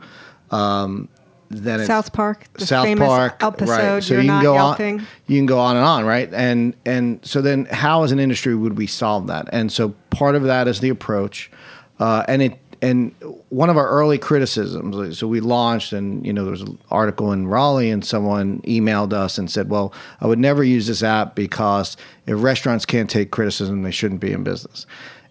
[0.51, 1.07] Um,
[1.53, 4.03] then it's, South Park, the South famous Park, episode, right?
[4.03, 4.99] So You're you can Not go Yelping.
[4.99, 6.29] on, you can go on and on, right?
[6.33, 9.47] And and so then, how as an industry would we solve that?
[9.51, 11.51] And so part of that is the approach,
[11.99, 13.13] uh, and it and
[13.49, 15.19] one of our early criticisms.
[15.19, 19.13] So we launched, and you know, there was an article in Raleigh, and someone emailed
[19.13, 23.31] us and said, "Well, I would never use this app because if restaurants can't take
[23.31, 24.85] criticism, they shouldn't be in business."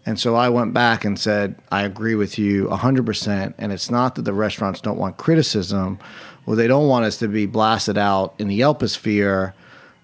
[0.06, 3.54] And so I went back and said, I agree with you 100%.
[3.58, 5.98] And it's not that the restaurants don't want criticism
[6.46, 9.52] or they don't want us to be blasted out in the Yelposphere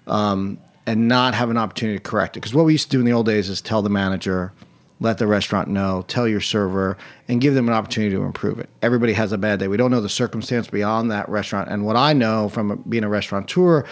[0.07, 2.41] um, and not have an opportunity to correct it.
[2.41, 4.53] Because what we used to do in the old days is tell the manager,
[5.01, 6.97] let the restaurant know, tell your server,
[7.29, 8.69] and give them an opportunity to improve it.
[8.83, 9.69] Everybody has a bad day.
[9.69, 11.71] We don't know the circumstance beyond that restaurant.
[11.71, 13.85] And what I know from being a restaurateur,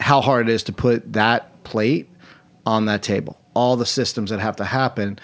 [0.00, 2.08] how hard it is to put that plate
[2.66, 5.18] on that table, all the systems that have to happen.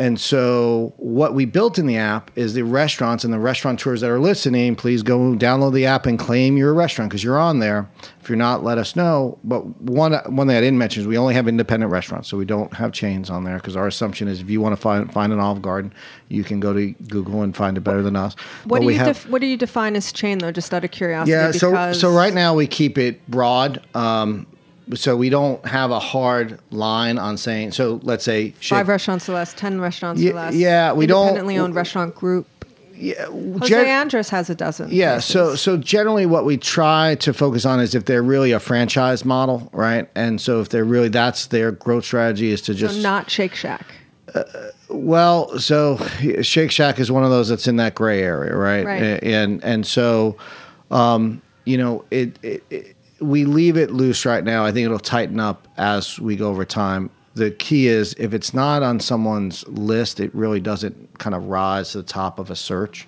[0.00, 4.10] And so, what we built in the app is the restaurants and the restaurateurs that
[4.10, 4.76] are listening.
[4.76, 7.90] Please go download the app and claim your restaurant because you're on there.
[8.22, 9.38] If you're not, let us know.
[9.42, 12.44] But one one thing I didn't mention is we only have independent restaurants, so we
[12.44, 15.32] don't have chains on there because our assumption is if you want to find find
[15.32, 15.92] an Olive Garden,
[16.28, 18.36] you can go to Google and find it better than us.
[18.66, 20.52] What But do you have- def- what do you define as chain though?
[20.52, 21.32] Just out of curiosity.
[21.32, 23.82] yeah, so so right now we keep it broad.
[23.96, 24.46] Um,
[24.94, 27.72] so we don't have a hard line on saying.
[27.72, 30.54] So let's say Shake- five restaurants or less, ten restaurants Yeah, or less.
[30.54, 32.46] yeah, we don't- independently owned restaurant group.
[33.00, 34.88] Yeah, Jose gen- Andres has a dozen.
[34.90, 35.30] Yeah, places.
[35.30, 39.24] so so generally what we try to focus on is if they're really a franchise
[39.24, 40.08] model, right?
[40.16, 43.54] And so if they're really that's their growth strategy is to So just not Shake
[43.54, 43.86] Shack.
[44.88, 45.96] well, so
[46.42, 48.84] Shake Shack is one of those that's in that gray area, right?
[48.84, 49.22] Right.
[49.22, 50.36] And and so
[50.90, 54.64] um, you know, it, it, it we leave it loose right now.
[54.64, 57.10] I think it'll tighten up as we go over time.
[57.34, 61.92] The key is if it's not on someone's list, it really doesn't kind of rise
[61.92, 63.06] to the top of a search.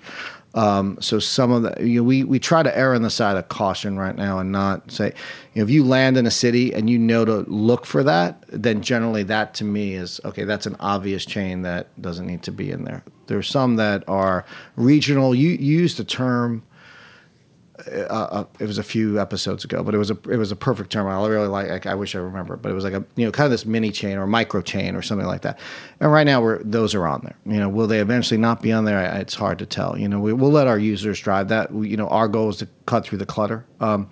[0.55, 3.37] Um, so some of the you know, we we try to err on the side
[3.37, 5.13] of caution right now and not say
[5.55, 8.45] you know if you land in a city and you know to look for that,
[8.49, 10.43] then generally that to me is okay.
[10.43, 13.05] That's an obvious chain that doesn't need to be in there.
[13.29, 14.45] There's some that are
[14.75, 15.37] regional.
[15.37, 16.65] You, you used the term
[17.89, 20.91] uh, it was a few episodes ago, but it was a it was a perfect
[20.91, 21.07] term.
[21.07, 21.87] I really like.
[21.87, 23.91] I wish I remember, but it was like a you know kind of this mini
[23.91, 25.59] chain or micro chain or something like that.
[26.01, 27.37] And right now, we're those are on there.
[27.45, 29.01] You know, will they eventually not be on there?
[29.17, 29.99] It's hard to tell.
[29.99, 31.73] You know, we, we'll let our users drive that.
[31.73, 33.65] We, you know, our goal is to cut through the clutter.
[33.81, 34.11] Um,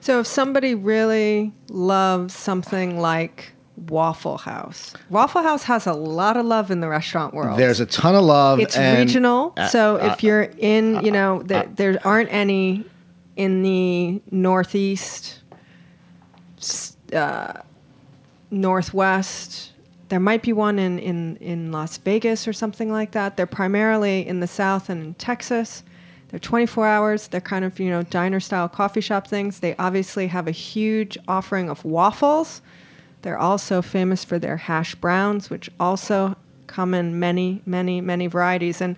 [0.00, 3.52] So if somebody really loves something like
[3.88, 7.58] Waffle House, Waffle House has a lot of love in the restaurant world.
[7.58, 8.60] there's a ton of love.
[8.60, 9.52] it's regional.
[9.56, 12.84] uh, so uh, if you're in, you know, there, there aren't any
[13.36, 15.40] in the northeast,
[17.12, 17.52] uh,
[18.50, 19.72] northwest.
[20.08, 23.36] There might be one in, in, in Las Vegas or something like that.
[23.36, 25.82] They're primarily in the south and in Texas.
[26.30, 27.28] They're 24 hours.
[27.28, 29.60] They're kind of, you know, diner style coffee shop things.
[29.60, 32.60] They obviously have a huge offering of waffles.
[33.22, 38.80] They're also famous for their hash browns, which also come in many, many, many varieties.
[38.80, 38.96] And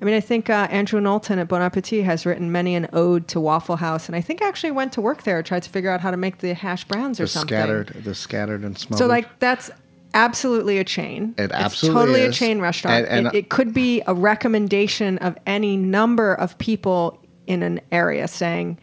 [0.00, 3.26] I mean, I think uh, Andrew Knowlton at Bon Appetit has written many an ode
[3.28, 5.90] to Waffle House, and I think I actually went to work there, tried to figure
[5.90, 7.48] out how to make the hash browns or the something.
[7.56, 8.98] scattered, the scattered and smothered.
[8.98, 9.70] So like that's
[10.14, 11.34] absolutely a chain.
[11.38, 13.06] It it's absolutely totally a chain restaurant.
[13.08, 17.80] And- and- it, it could be a recommendation of any number of people in an
[17.90, 18.78] area saying,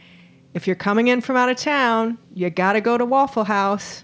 [0.53, 4.03] if you're coming in from out of town, you got to go to Waffle House.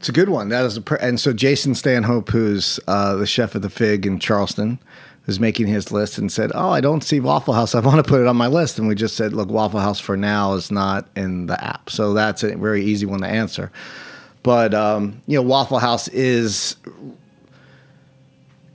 [0.00, 0.48] It's a good one.
[0.48, 4.06] That is a pr- and so Jason Stanhope, who's uh, the chef of the Fig
[4.06, 4.78] in Charleston,
[5.26, 7.74] was making his list and said, "Oh, I don't see Waffle House.
[7.74, 10.00] I want to put it on my list." And we just said, "Look, Waffle House
[10.00, 13.70] for now is not in the app, so that's a very easy one to answer."
[14.42, 16.76] But um, you know, Waffle House is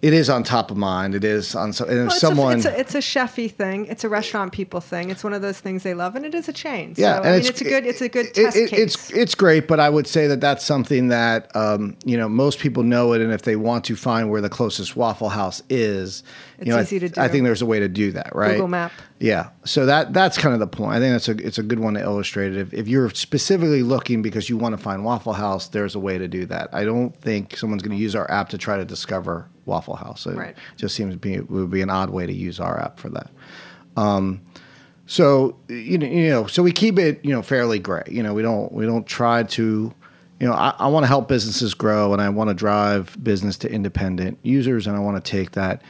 [0.05, 1.15] it is on top of mind.
[1.15, 2.53] It is on so Well, it's, someone.
[2.53, 3.87] a, it's, a, it's a chefy thing.
[3.87, 5.09] It's a restaurant people thing.
[5.09, 6.93] It's one of those things they love, and it is a chain.
[6.95, 8.79] Yeah, so, and I mean, it's, a good it's a good it- test it- case.
[8.79, 12.59] It's it's great, but I would say that that's something that um, you know most
[12.59, 16.21] people know it, and if they want to find where the closest Waffle House is,
[16.59, 18.35] It's you know, I easy to th- I think there's a way to do that,
[18.35, 18.51] right?
[18.51, 18.91] Google Map.
[19.19, 20.91] Yeah, so that that's kind of the point.
[20.91, 22.59] I think that's a it's a good one to illustrate it.
[22.59, 26.19] If, if you're specifically looking because you want to find Waffle House, there's a way
[26.19, 26.69] to do that.
[26.73, 30.25] I don't think someone's going to use our app to try to discover Waffle House.
[30.25, 30.55] It Right.
[30.77, 33.29] just seems to be would be an odd way to use our app for that.
[33.97, 34.41] Um,
[35.07, 38.03] so you know, you know, so we keep it, you know, fairly gray.
[38.07, 39.93] You know, we don't we don't try to,
[40.39, 43.57] you know, I, I want to help businesses grow, and I want to drive business
[43.59, 45.81] to independent users, and I want to take that,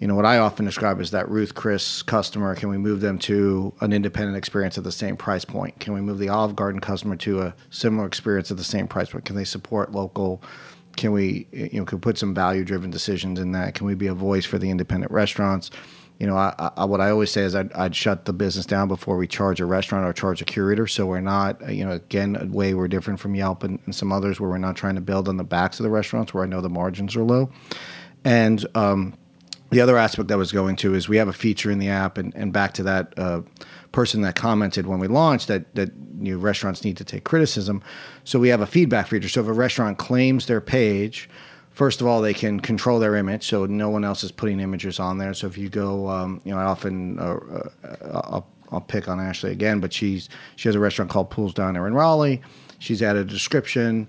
[0.00, 2.54] you know, what I often describe as that Ruth Chris customer.
[2.54, 5.78] Can we move them to an independent experience at the same price point?
[5.80, 9.10] Can we move the Olive Garden customer to a similar experience at the same price
[9.10, 9.24] point?
[9.24, 10.40] Can they support local?
[10.96, 13.74] Can we, you know, can put some value driven decisions in that?
[13.74, 15.70] Can we be a voice for the independent restaurants?
[16.22, 18.86] you know, I, I, what I always say is I'd, I'd shut the business down
[18.86, 20.86] before we charge a restaurant or charge a curator.
[20.86, 23.92] So we're not, uh, you know, again, a way we're different from Yelp and, and
[23.92, 26.44] some others where we're not trying to build on the backs of the restaurants where
[26.44, 27.50] I know the margins are low.
[28.24, 29.14] And um,
[29.70, 32.18] the other aspect I was going to is we have a feature in the app,
[32.18, 33.40] and, and back to that uh,
[33.92, 35.90] person that commented when we launched that that
[36.22, 37.82] know, restaurants need to take criticism.
[38.24, 39.28] So we have a feedback feature.
[39.28, 41.28] So if a restaurant claims their page,
[41.70, 45.00] first of all, they can control their image, so no one else is putting images
[45.00, 45.34] on there.
[45.34, 47.38] So if you go, um, you know, I often uh,
[47.84, 51.54] uh, I'll, I'll pick on Ashley again, but she's she has a restaurant called Poole's
[51.54, 52.40] Diner in Raleigh.
[52.78, 54.08] She's added a description,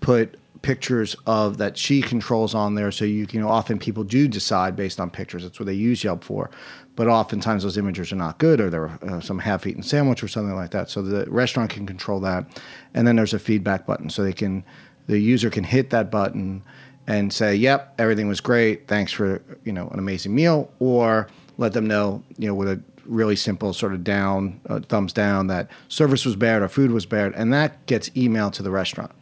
[0.00, 4.28] put pictures of that she controls on there so you you know often people do
[4.28, 6.50] decide based on pictures that's what they use yelp for
[6.96, 10.54] but oftentimes those images are not good or they're uh, some half-eaten sandwich or something
[10.54, 10.90] like that.
[10.90, 12.46] So the restaurant can control that.
[12.94, 14.10] And then there's a feedback button.
[14.10, 14.64] So they can
[15.06, 16.62] the user can hit that button
[17.06, 18.86] and say yep everything was great.
[18.86, 20.70] Thanks for you know an amazing meal.
[20.78, 21.28] Or
[21.58, 25.46] let them know you know with a really simple sort of down uh, thumbs down
[25.48, 27.32] that service was bad or food was bad.
[27.34, 29.12] And that gets emailed to the restaurant.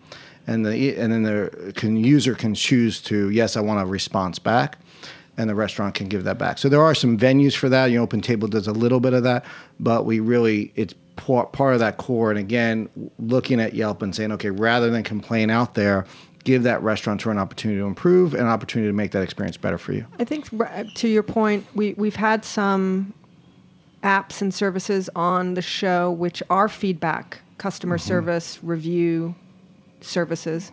[0.47, 4.39] And the and then the can, user can choose to yes I want a response
[4.39, 4.79] back
[5.39, 6.59] and the restaurant can give that back.
[6.59, 7.87] So there are some venues for that.
[7.87, 9.45] You know OpenTable does a little bit of that
[9.81, 12.31] but we really it's part, part of that core.
[12.31, 16.05] And again looking at Yelp and saying okay rather than complain out there
[16.45, 19.93] give that restaurateur an opportunity to improve an opportunity to make that experience better for
[19.93, 20.07] you.
[20.19, 23.15] I think uh, to your point, we we've had some
[24.03, 28.09] apps and services on the show which are feedback, customer mm-hmm.
[28.09, 29.35] service, review
[30.01, 30.73] services.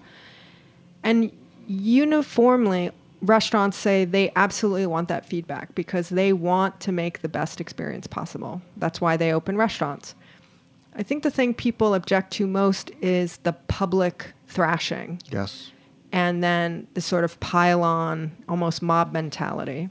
[1.03, 1.31] And
[1.67, 2.91] uniformly
[3.25, 8.07] restaurants say they absolutely want that feedback because they want to make the best experience
[8.07, 8.61] possible.
[8.77, 10.15] That's why they open restaurants.
[10.95, 15.71] I think the thing people object to most is the public thrashing yes
[16.15, 19.89] and then the sort of pile on, almost mob mentality.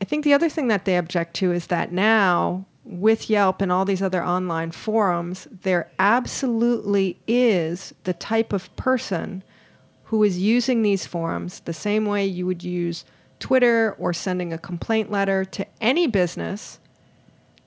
[0.00, 3.70] I think the other thing that they object to is that now, with Yelp and
[3.70, 9.44] all these other online forums, there absolutely is the type of person
[10.06, 13.04] who is using these forums the same way you would use
[13.38, 16.78] Twitter or sending a complaint letter to any business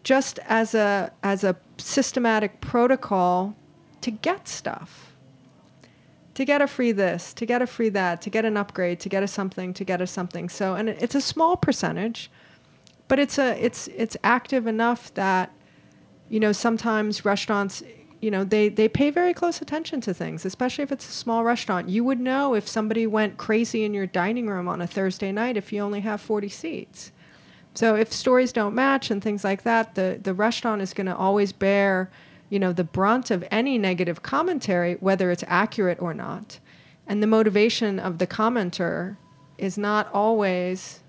[0.04, 3.56] just as a as a systematic protocol
[4.02, 5.10] to get stuff
[6.40, 9.10] to get a free this, to get a free that, to get an upgrade, to
[9.10, 10.48] get a something, to get a something.
[10.48, 12.32] So, and it's a small percentage,
[13.10, 15.52] but it's a it's it's active enough that
[16.30, 17.84] you know sometimes restaurants
[18.22, 21.44] you know they they pay very close attention to things especially if it's a small
[21.44, 25.32] restaurant you would know if somebody went crazy in your dining room on a thursday
[25.32, 27.12] night if you only have 40 seats
[27.74, 31.16] so if stories don't match and things like that, the, the restaurant is going to
[31.16, 32.10] always bear,
[32.50, 36.60] you know, the brunt of any negative commentary, whether it's accurate or not.
[37.08, 39.18] And the motivation of the commenter
[39.58, 41.00] is not always,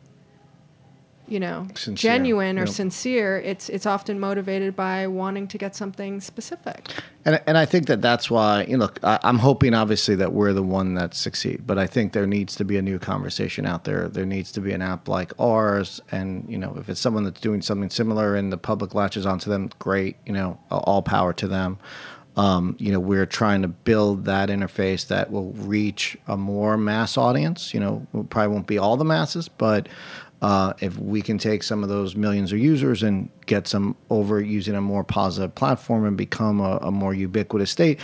[1.30, 2.68] you know, Sincere, genuine or yep.
[2.68, 3.38] sincere.
[3.38, 6.88] It's it's often motivated by wanting to get something specific.
[7.24, 8.98] And and I think that that's why you know, look.
[9.02, 12.56] I, I'm hoping obviously that we're the one that succeed, but I think there needs
[12.56, 14.08] to be a new conversation out there.
[14.08, 17.40] There needs to be an app like ours, and you know, if it's someone that's
[17.40, 20.16] doing something similar and the public latches onto them, great.
[20.26, 21.78] You know, all power to them.
[22.36, 27.18] Um, you know, we're trying to build that interface that will reach a more mass
[27.18, 27.74] audience.
[27.74, 29.88] You know, it probably won't be all the masses, but
[30.42, 34.40] Uh, if we can take some of those millions of users and get some over
[34.40, 38.00] using a more positive platform and become a, a more ubiquitous state.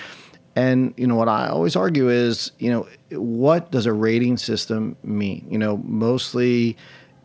[0.55, 2.87] And you know what I always argue is, you know,
[3.19, 5.47] what does a rating system mean?
[5.51, 6.77] You know, mostly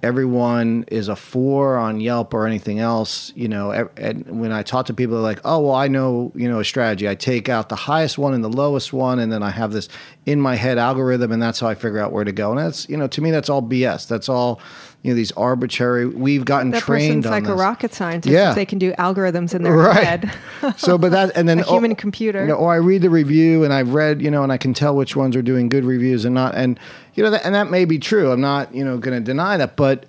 [0.04, 4.88] everyone is a four on Yelp or anything else, you know, and when I talk
[4.88, 7.08] to people, they're like, oh, well, I know, you know, a strategy.
[7.08, 9.90] I take out the highest one and the lowest one, and then I have this
[10.26, 12.52] in my head algorithm, and that's how I figure out where to go.
[12.52, 14.08] And that's, you know, to me, that's all BS.
[14.08, 14.60] That's all,
[15.04, 18.32] you know, these arbitrary, we've gotten That trained person's on like a rocket scientist.
[18.32, 18.50] Yeah.
[18.52, 20.04] If they can do algorithms in their Right.
[20.04, 20.34] head.
[20.78, 22.42] so, but that, and then A human computer.
[22.42, 24.74] you know, or I read the review and I've read, you know, and I can
[24.76, 26.54] tell which ones are doing good reviews and not.
[26.56, 26.80] And
[27.16, 28.32] you know, that, and that may be true.
[28.32, 30.06] I'm not, you know, going to deny that, but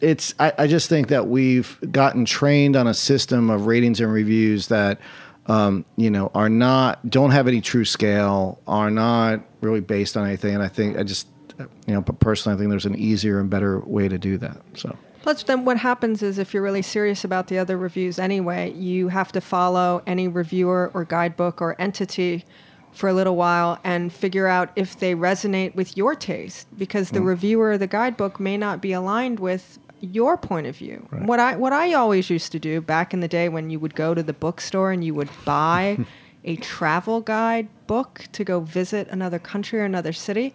[0.00, 0.32] it's.
[0.38, 4.68] I, I just think that we've gotten trained on a system of ratings and reviews
[4.68, 5.00] that,
[5.46, 10.24] um, you know, are not don't have any true scale, are not really based on
[10.26, 10.54] anything.
[10.54, 11.26] And I think I just,
[11.58, 14.58] you know, but personally, I think there's an easier and better way to do that.
[14.74, 14.96] So.
[15.22, 19.08] Plus, then what happens is if you're really serious about the other reviews anyway, you
[19.08, 22.44] have to follow any reviewer or guidebook or entity
[22.92, 27.18] for a little while and figure out if they resonate with your taste because the
[27.18, 27.26] mm.
[27.26, 31.06] reviewer or the guidebook may not be aligned with your point of view.
[31.10, 33.94] What I what I always used to do back in the day when you would
[33.94, 35.98] go to the bookstore and you would buy
[36.44, 40.54] a travel guide book to go visit another country or another city,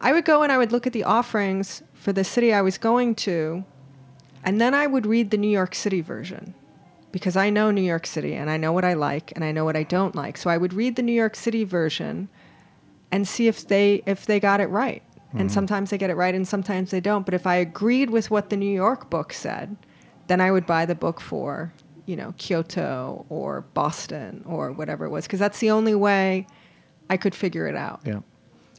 [0.00, 2.78] I would go and I would look at the offerings for the city I was
[2.78, 3.64] going to,
[4.44, 6.54] and then I would read the New York City version
[7.10, 9.64] because I know New York City and I know what I like and I know
[9.64, 10.36] what I don't like.
[10.36, 12.28] So I would read the New York City version
[13.10, 15.02] and see if they if they got it right.
[15.32, 15.48] And mm-hmm.
[15.48, 17.24] sometimes they get it right and sometimes they don't.
[17.24, 19.76] But if I agreed with what the New York book said,
[20.26, 21.72] then I would buy the book for,
[22.06, 26.46] you know, Kyoto or Boston or whatever it was because that's the only way
[27.10, 28.00] I could figure it out.
[28.04, 28.20] Yeah.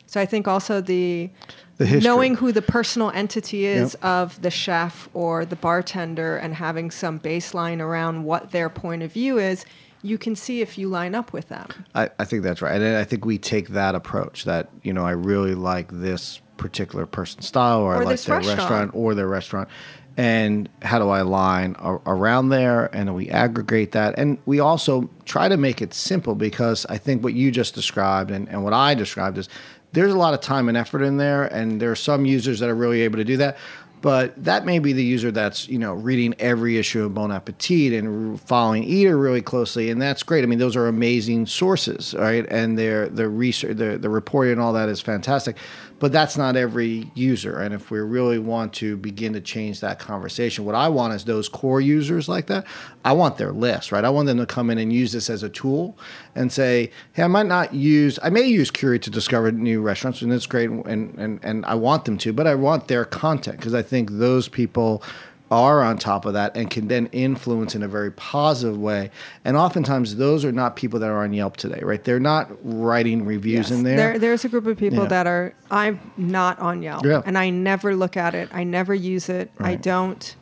[0.10, 1.30] So I think also the,
[1.78, 4.04] The knowing who the personal entity is Yep.
[4.04, 9.14] of the chef or the bartender and having some baseline around what their point of
[9.14, 9.66] view is,
[10.02, 11.68] you can see if you line up with them.
[11.94, 12.82] I, I think that's right.
[12.82, 17.06] And I think we take that approach that, you know, I really like this particular
[17.06, 18.60] person's style or, Or I like their restaurant.
[18.60, 18.92] restaurant.
[18.96, 19.70] or their restaurant.
[20.18, 22.90] And how do I align a- around there?
[22.94, 24.18] And we aggregate that.
[24.18, 28.32] And we also try to make it simple because I think what you just described
[28.32, 29.48] and, and what I described is
[29.92, 31.46] there's a lot of time and effort in there.
[31.46, 33.58] And there are some users that are really able to do that.
[34.02, 37.92] But that may be the user that's you know reading every issue of Bon Appetit
[37.94, 40.44] and following Eater really closely, and that's great.
[40.44, 42.46] I mean, those are amazing sources, right?
[42.50, 45.58] And their the research, the the reporting, and all that is fantastic.
[46.00, 50.00] But that's not every user, and if we really want to begin to change that
[50.00, 52.66] conversation, what I want is those core users like that.
[53.04, 54.06] I want their list, right?
[54.06, 55.98] I want them to come in and use this as a tool
[56.36, 60.22] and say, hey, I might not use, I may use Curie to discover new restaurants,
[60.22, 63.58] and it's great, and and and I want them to, but I want their content
[63.58, 65.04] because I think those people
[65.52, 69.10] are on top of that and can then influence in a very positive way.
[69.44, 72.04] And oftentimes, those are not people that are on Yelp today, right?
[72.04, 74.20] They're not writing reviews in there.
[74.20, 75.10] There's a group of people Yeah.
[75.10, 77.04] that are, I'm not on Yelp.
[77.04, 77.24] Yeah.
[77.26, 78.50] And I never look at it.
[78.54, 79.52] I never use it.
[79.60, 80.36] I don't.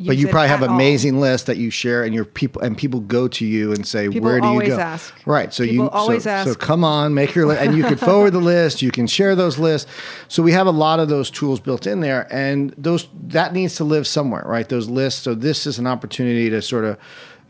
[0.00, 0.74] But you probably have an all.
[0.74, 4.08] amazing list that you share, and your people and people go to you and say,
[4.08, 5.14] People "Where do you go?" ask.
[5.26, 5.52] Right.
[5.52, 6.48] So People you always so, ask.
[6.48, 8.82] So come on, make your list, and you can forward the list.
[8.82, 9.90] You can share those lists.
[10.28, 13.74] So we have a lot of those tools built in there, and those that needs
[13.76, 14.68] to live somewhere, right?
[14.68, 15.22] Those lists.
[15.22, 16.98] So this is an opportunity to sort of.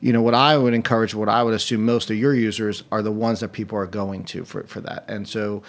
[0.01, 3.03] You know what I would encourage, what I would assume most of your users are
[3.03, 5.65] the ones that people are going to for, for that, and so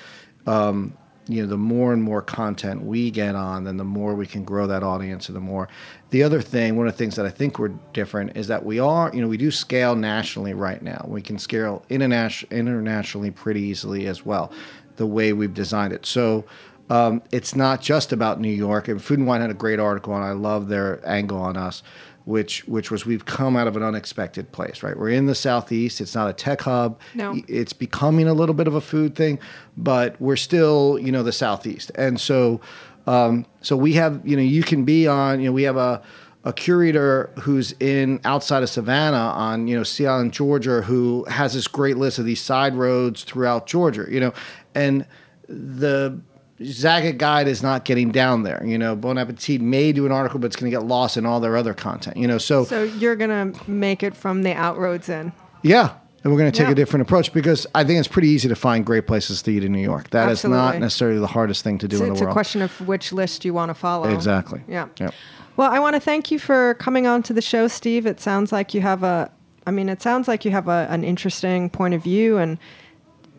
[0.45, 0.93] um,
[1.29, 4.43] you know, the more and more content we get on, then the more we can
[4.43, 5.69] grow that audience and the more.
[6.09, 8.79] The other thing, one of the things that I think we're different is that we
[8.79, 11.05] are, you know, we do scale nationally right now.
[11.07, 14.51] We can scale internation- internationally pretty easily as well,
[14.95, 16.07] the way we've designed it.
[16.07, 16.45] So
[16.89, 18.87] um, it's not just about New York.
[18.87, 21.83] And Food and Wine had a great article, and I love their angle on us
[22.29, 24.95] which which was we've come out of an unexpected place, right?
[24.95, 25.99] We're in the southeast.
[25.99, 26.99] It's not a tech hub.
[27.15, 27.35] No.
[27.47, 29.39] It's becoming a little bit of a food thing,
[29.75, 31.91] but we're still, you know, the southeast.
[31.95, 32.61] And so
[33.07, 36.03] um, so we have, you know, you can be on, you know, we have a
[36.45, 41.55] a curator who's in outside of Savannah on, you know, Sea Island, Georgia, who has
[41.55, 44.33] this great list of these side roads throughout Georgia, you know,
[44.75, 45.07] and
[45.47, 46.21] the
[46.61, 48.61] Zagat Guide is not getting down there.
[48.65, 51.25] You know, Bon Appetit may do an article, but it's going to get lost in
[51.25, 52.17] all their other content.
[52.17, 55.31] You know, so, So you're going to make it from the outroads in.
[55.63, 55.93] yeah,
[56.23, 56.73] and we're going to take Yeah.
[56.73, 59.63] a different approach because I think it's pretty easy to find great places to eat
[59.63, 60.09] in New York.
[60.09, 62.29] That is not necessarily the hardest thing to do It's, in the it's world.
[62.29, 64.09] It's a question of which list you want to follow.
[64.09, 64.61] Exactly.
[64.67, 64.87] Yeah.
[64.99, 65.13] Yep.
[65.55, 68.05] Well, I want to thank you for coming on to the show, Steve.
[68.05, 69.31] It sounds like you have a,
[69.65, 72.57] I mean, it sounds like you have a, an interesting point of view and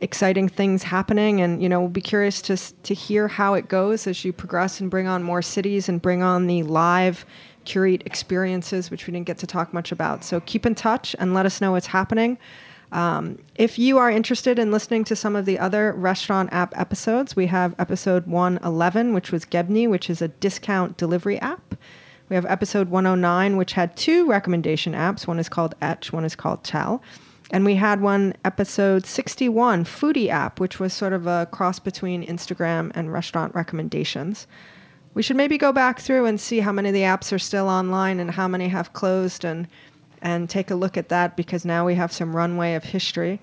[0.01, 4.07] exciting things happening, and you know, we'll be curious to to hear how it goes
[4.07, 7.25] as you progress and bring on more cities and bring on the live
[7.65, 10.25] curate experiences, which we didn't get to talk much about.
[10.25, 12.39] So keep in touch and let us know what's happening.
[12.93, 17.37] Um, if you are interested in listening to some of the other restaurant app episodes,
[17.37, 21.77] we have episode 111, which was Gebni, which is a discount delivery app.
[22.29, 25.27] We have episode 109, which had two recommendation apps.
[25.27, 27.03] One is called Etch, one is called Tell.
[27.51, 32.25] And we had one episode 61, Foodie app, which was sort of a cross between
[32.25, 34.47] Instagram and restaurant recommendations.
[35.15, 37.69] We should maybe go back through and see how many of the apps are still
[37.69, 39.67] online and how many have closed and
[40.23, 43.41] and take a look at that because now we have some runway of history.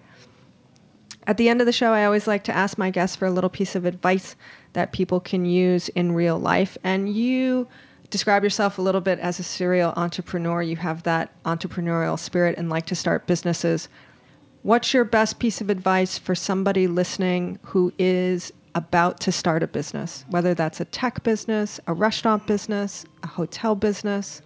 [1.26, 3.32] At the end of the show, I always like to ask my guests for a
[3.32, 4.36] little piece of advice
[4.74, 6.78] that people can use in real life.
[6.84, 7.68] And you
[8.10, 10.62] describe yourself a little bit as a serial entrepreneur.
[10.62, 13.90] You have that entrepreneurial spirit and like to start businesses.
[14.64, 19.68] What's your best piece of advice for somebody listening who is about to start a
[19.68, 24.42] business, whether that's a tech business, a restaurant business, a hotel business?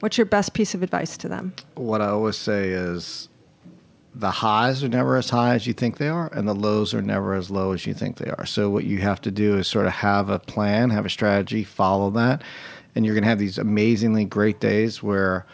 [0.00, 1.54] What's your best piece of advice to them?
[1.74, 3.27] What I always say is
[4.18, 7.00] the highs are never as high as you think they are, and the lows are
[7.00, 8.44] never as low as you think they are.
[8.46, 11.62] So, what you have to do is sort of have a plan, have a strategy,
[11.62, 12.42] follow that,
[12.94, 15.46] and you're going to have these amazingly great days where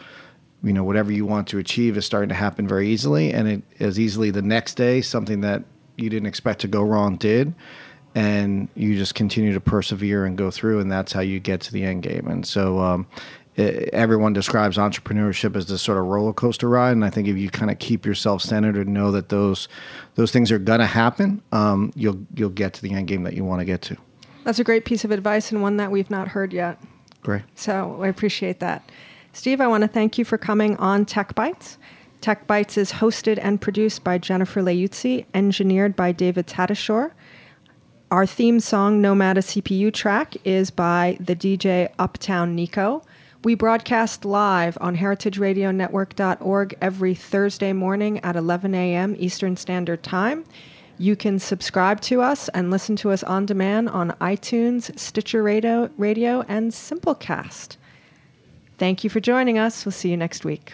[0.63, 3.31] you know whatever you want to achieve is starting to happen very easily.
[3.31, 5.63] And it as easily the next day something that
[5.95, 7.53] you didn't expect to go wrong did.
[8.15, 11.73] And you just continue to persevere and go through and that's how you get to
[11.73, 12.27] the end game.
[12.27, 13.07] And so um,
[13.57, 17.49] everyone describes entrepreneurship as this sort of roller coaster ride and i think if you
[17.49, 19.67] kind of keep yourself centered and know that those
[20.15, 23.33] those things are going to happen um, you'll you'll get to the end game that
[23.33, 23.95] you want to get to
[24.43, 26.79] That's a great piece of advice and one that we've not heard yet.
[27.21, 28.89] great So I appreciate that.
[29.35, 31.77] Steve, I want to thank you for coming on Tech Bites.
[32.21, 37.11] Tech Bites is hosted and produced by Jennifer Leuzzi, engineered by David Tadashore.
[38.09, 43.03] Our theme song, Nomad a CPU track, is by the DJ Uptown Nico.
[43.45, 49.15] We broadcast live on heritageradionetwork.org every Thursday morning at 11 a.m.
[49.19, 50.45] Eastern Standard Time.
[50.97, 55.91] You can subscribe to us and listen to us on demand on iTunes, Stitcher Radio,
[55.95, 57.77] Radio and Simplecast.
[58.79, 59.85] Thank you for joining us.
[59.85, 60.73] We'll see you next week.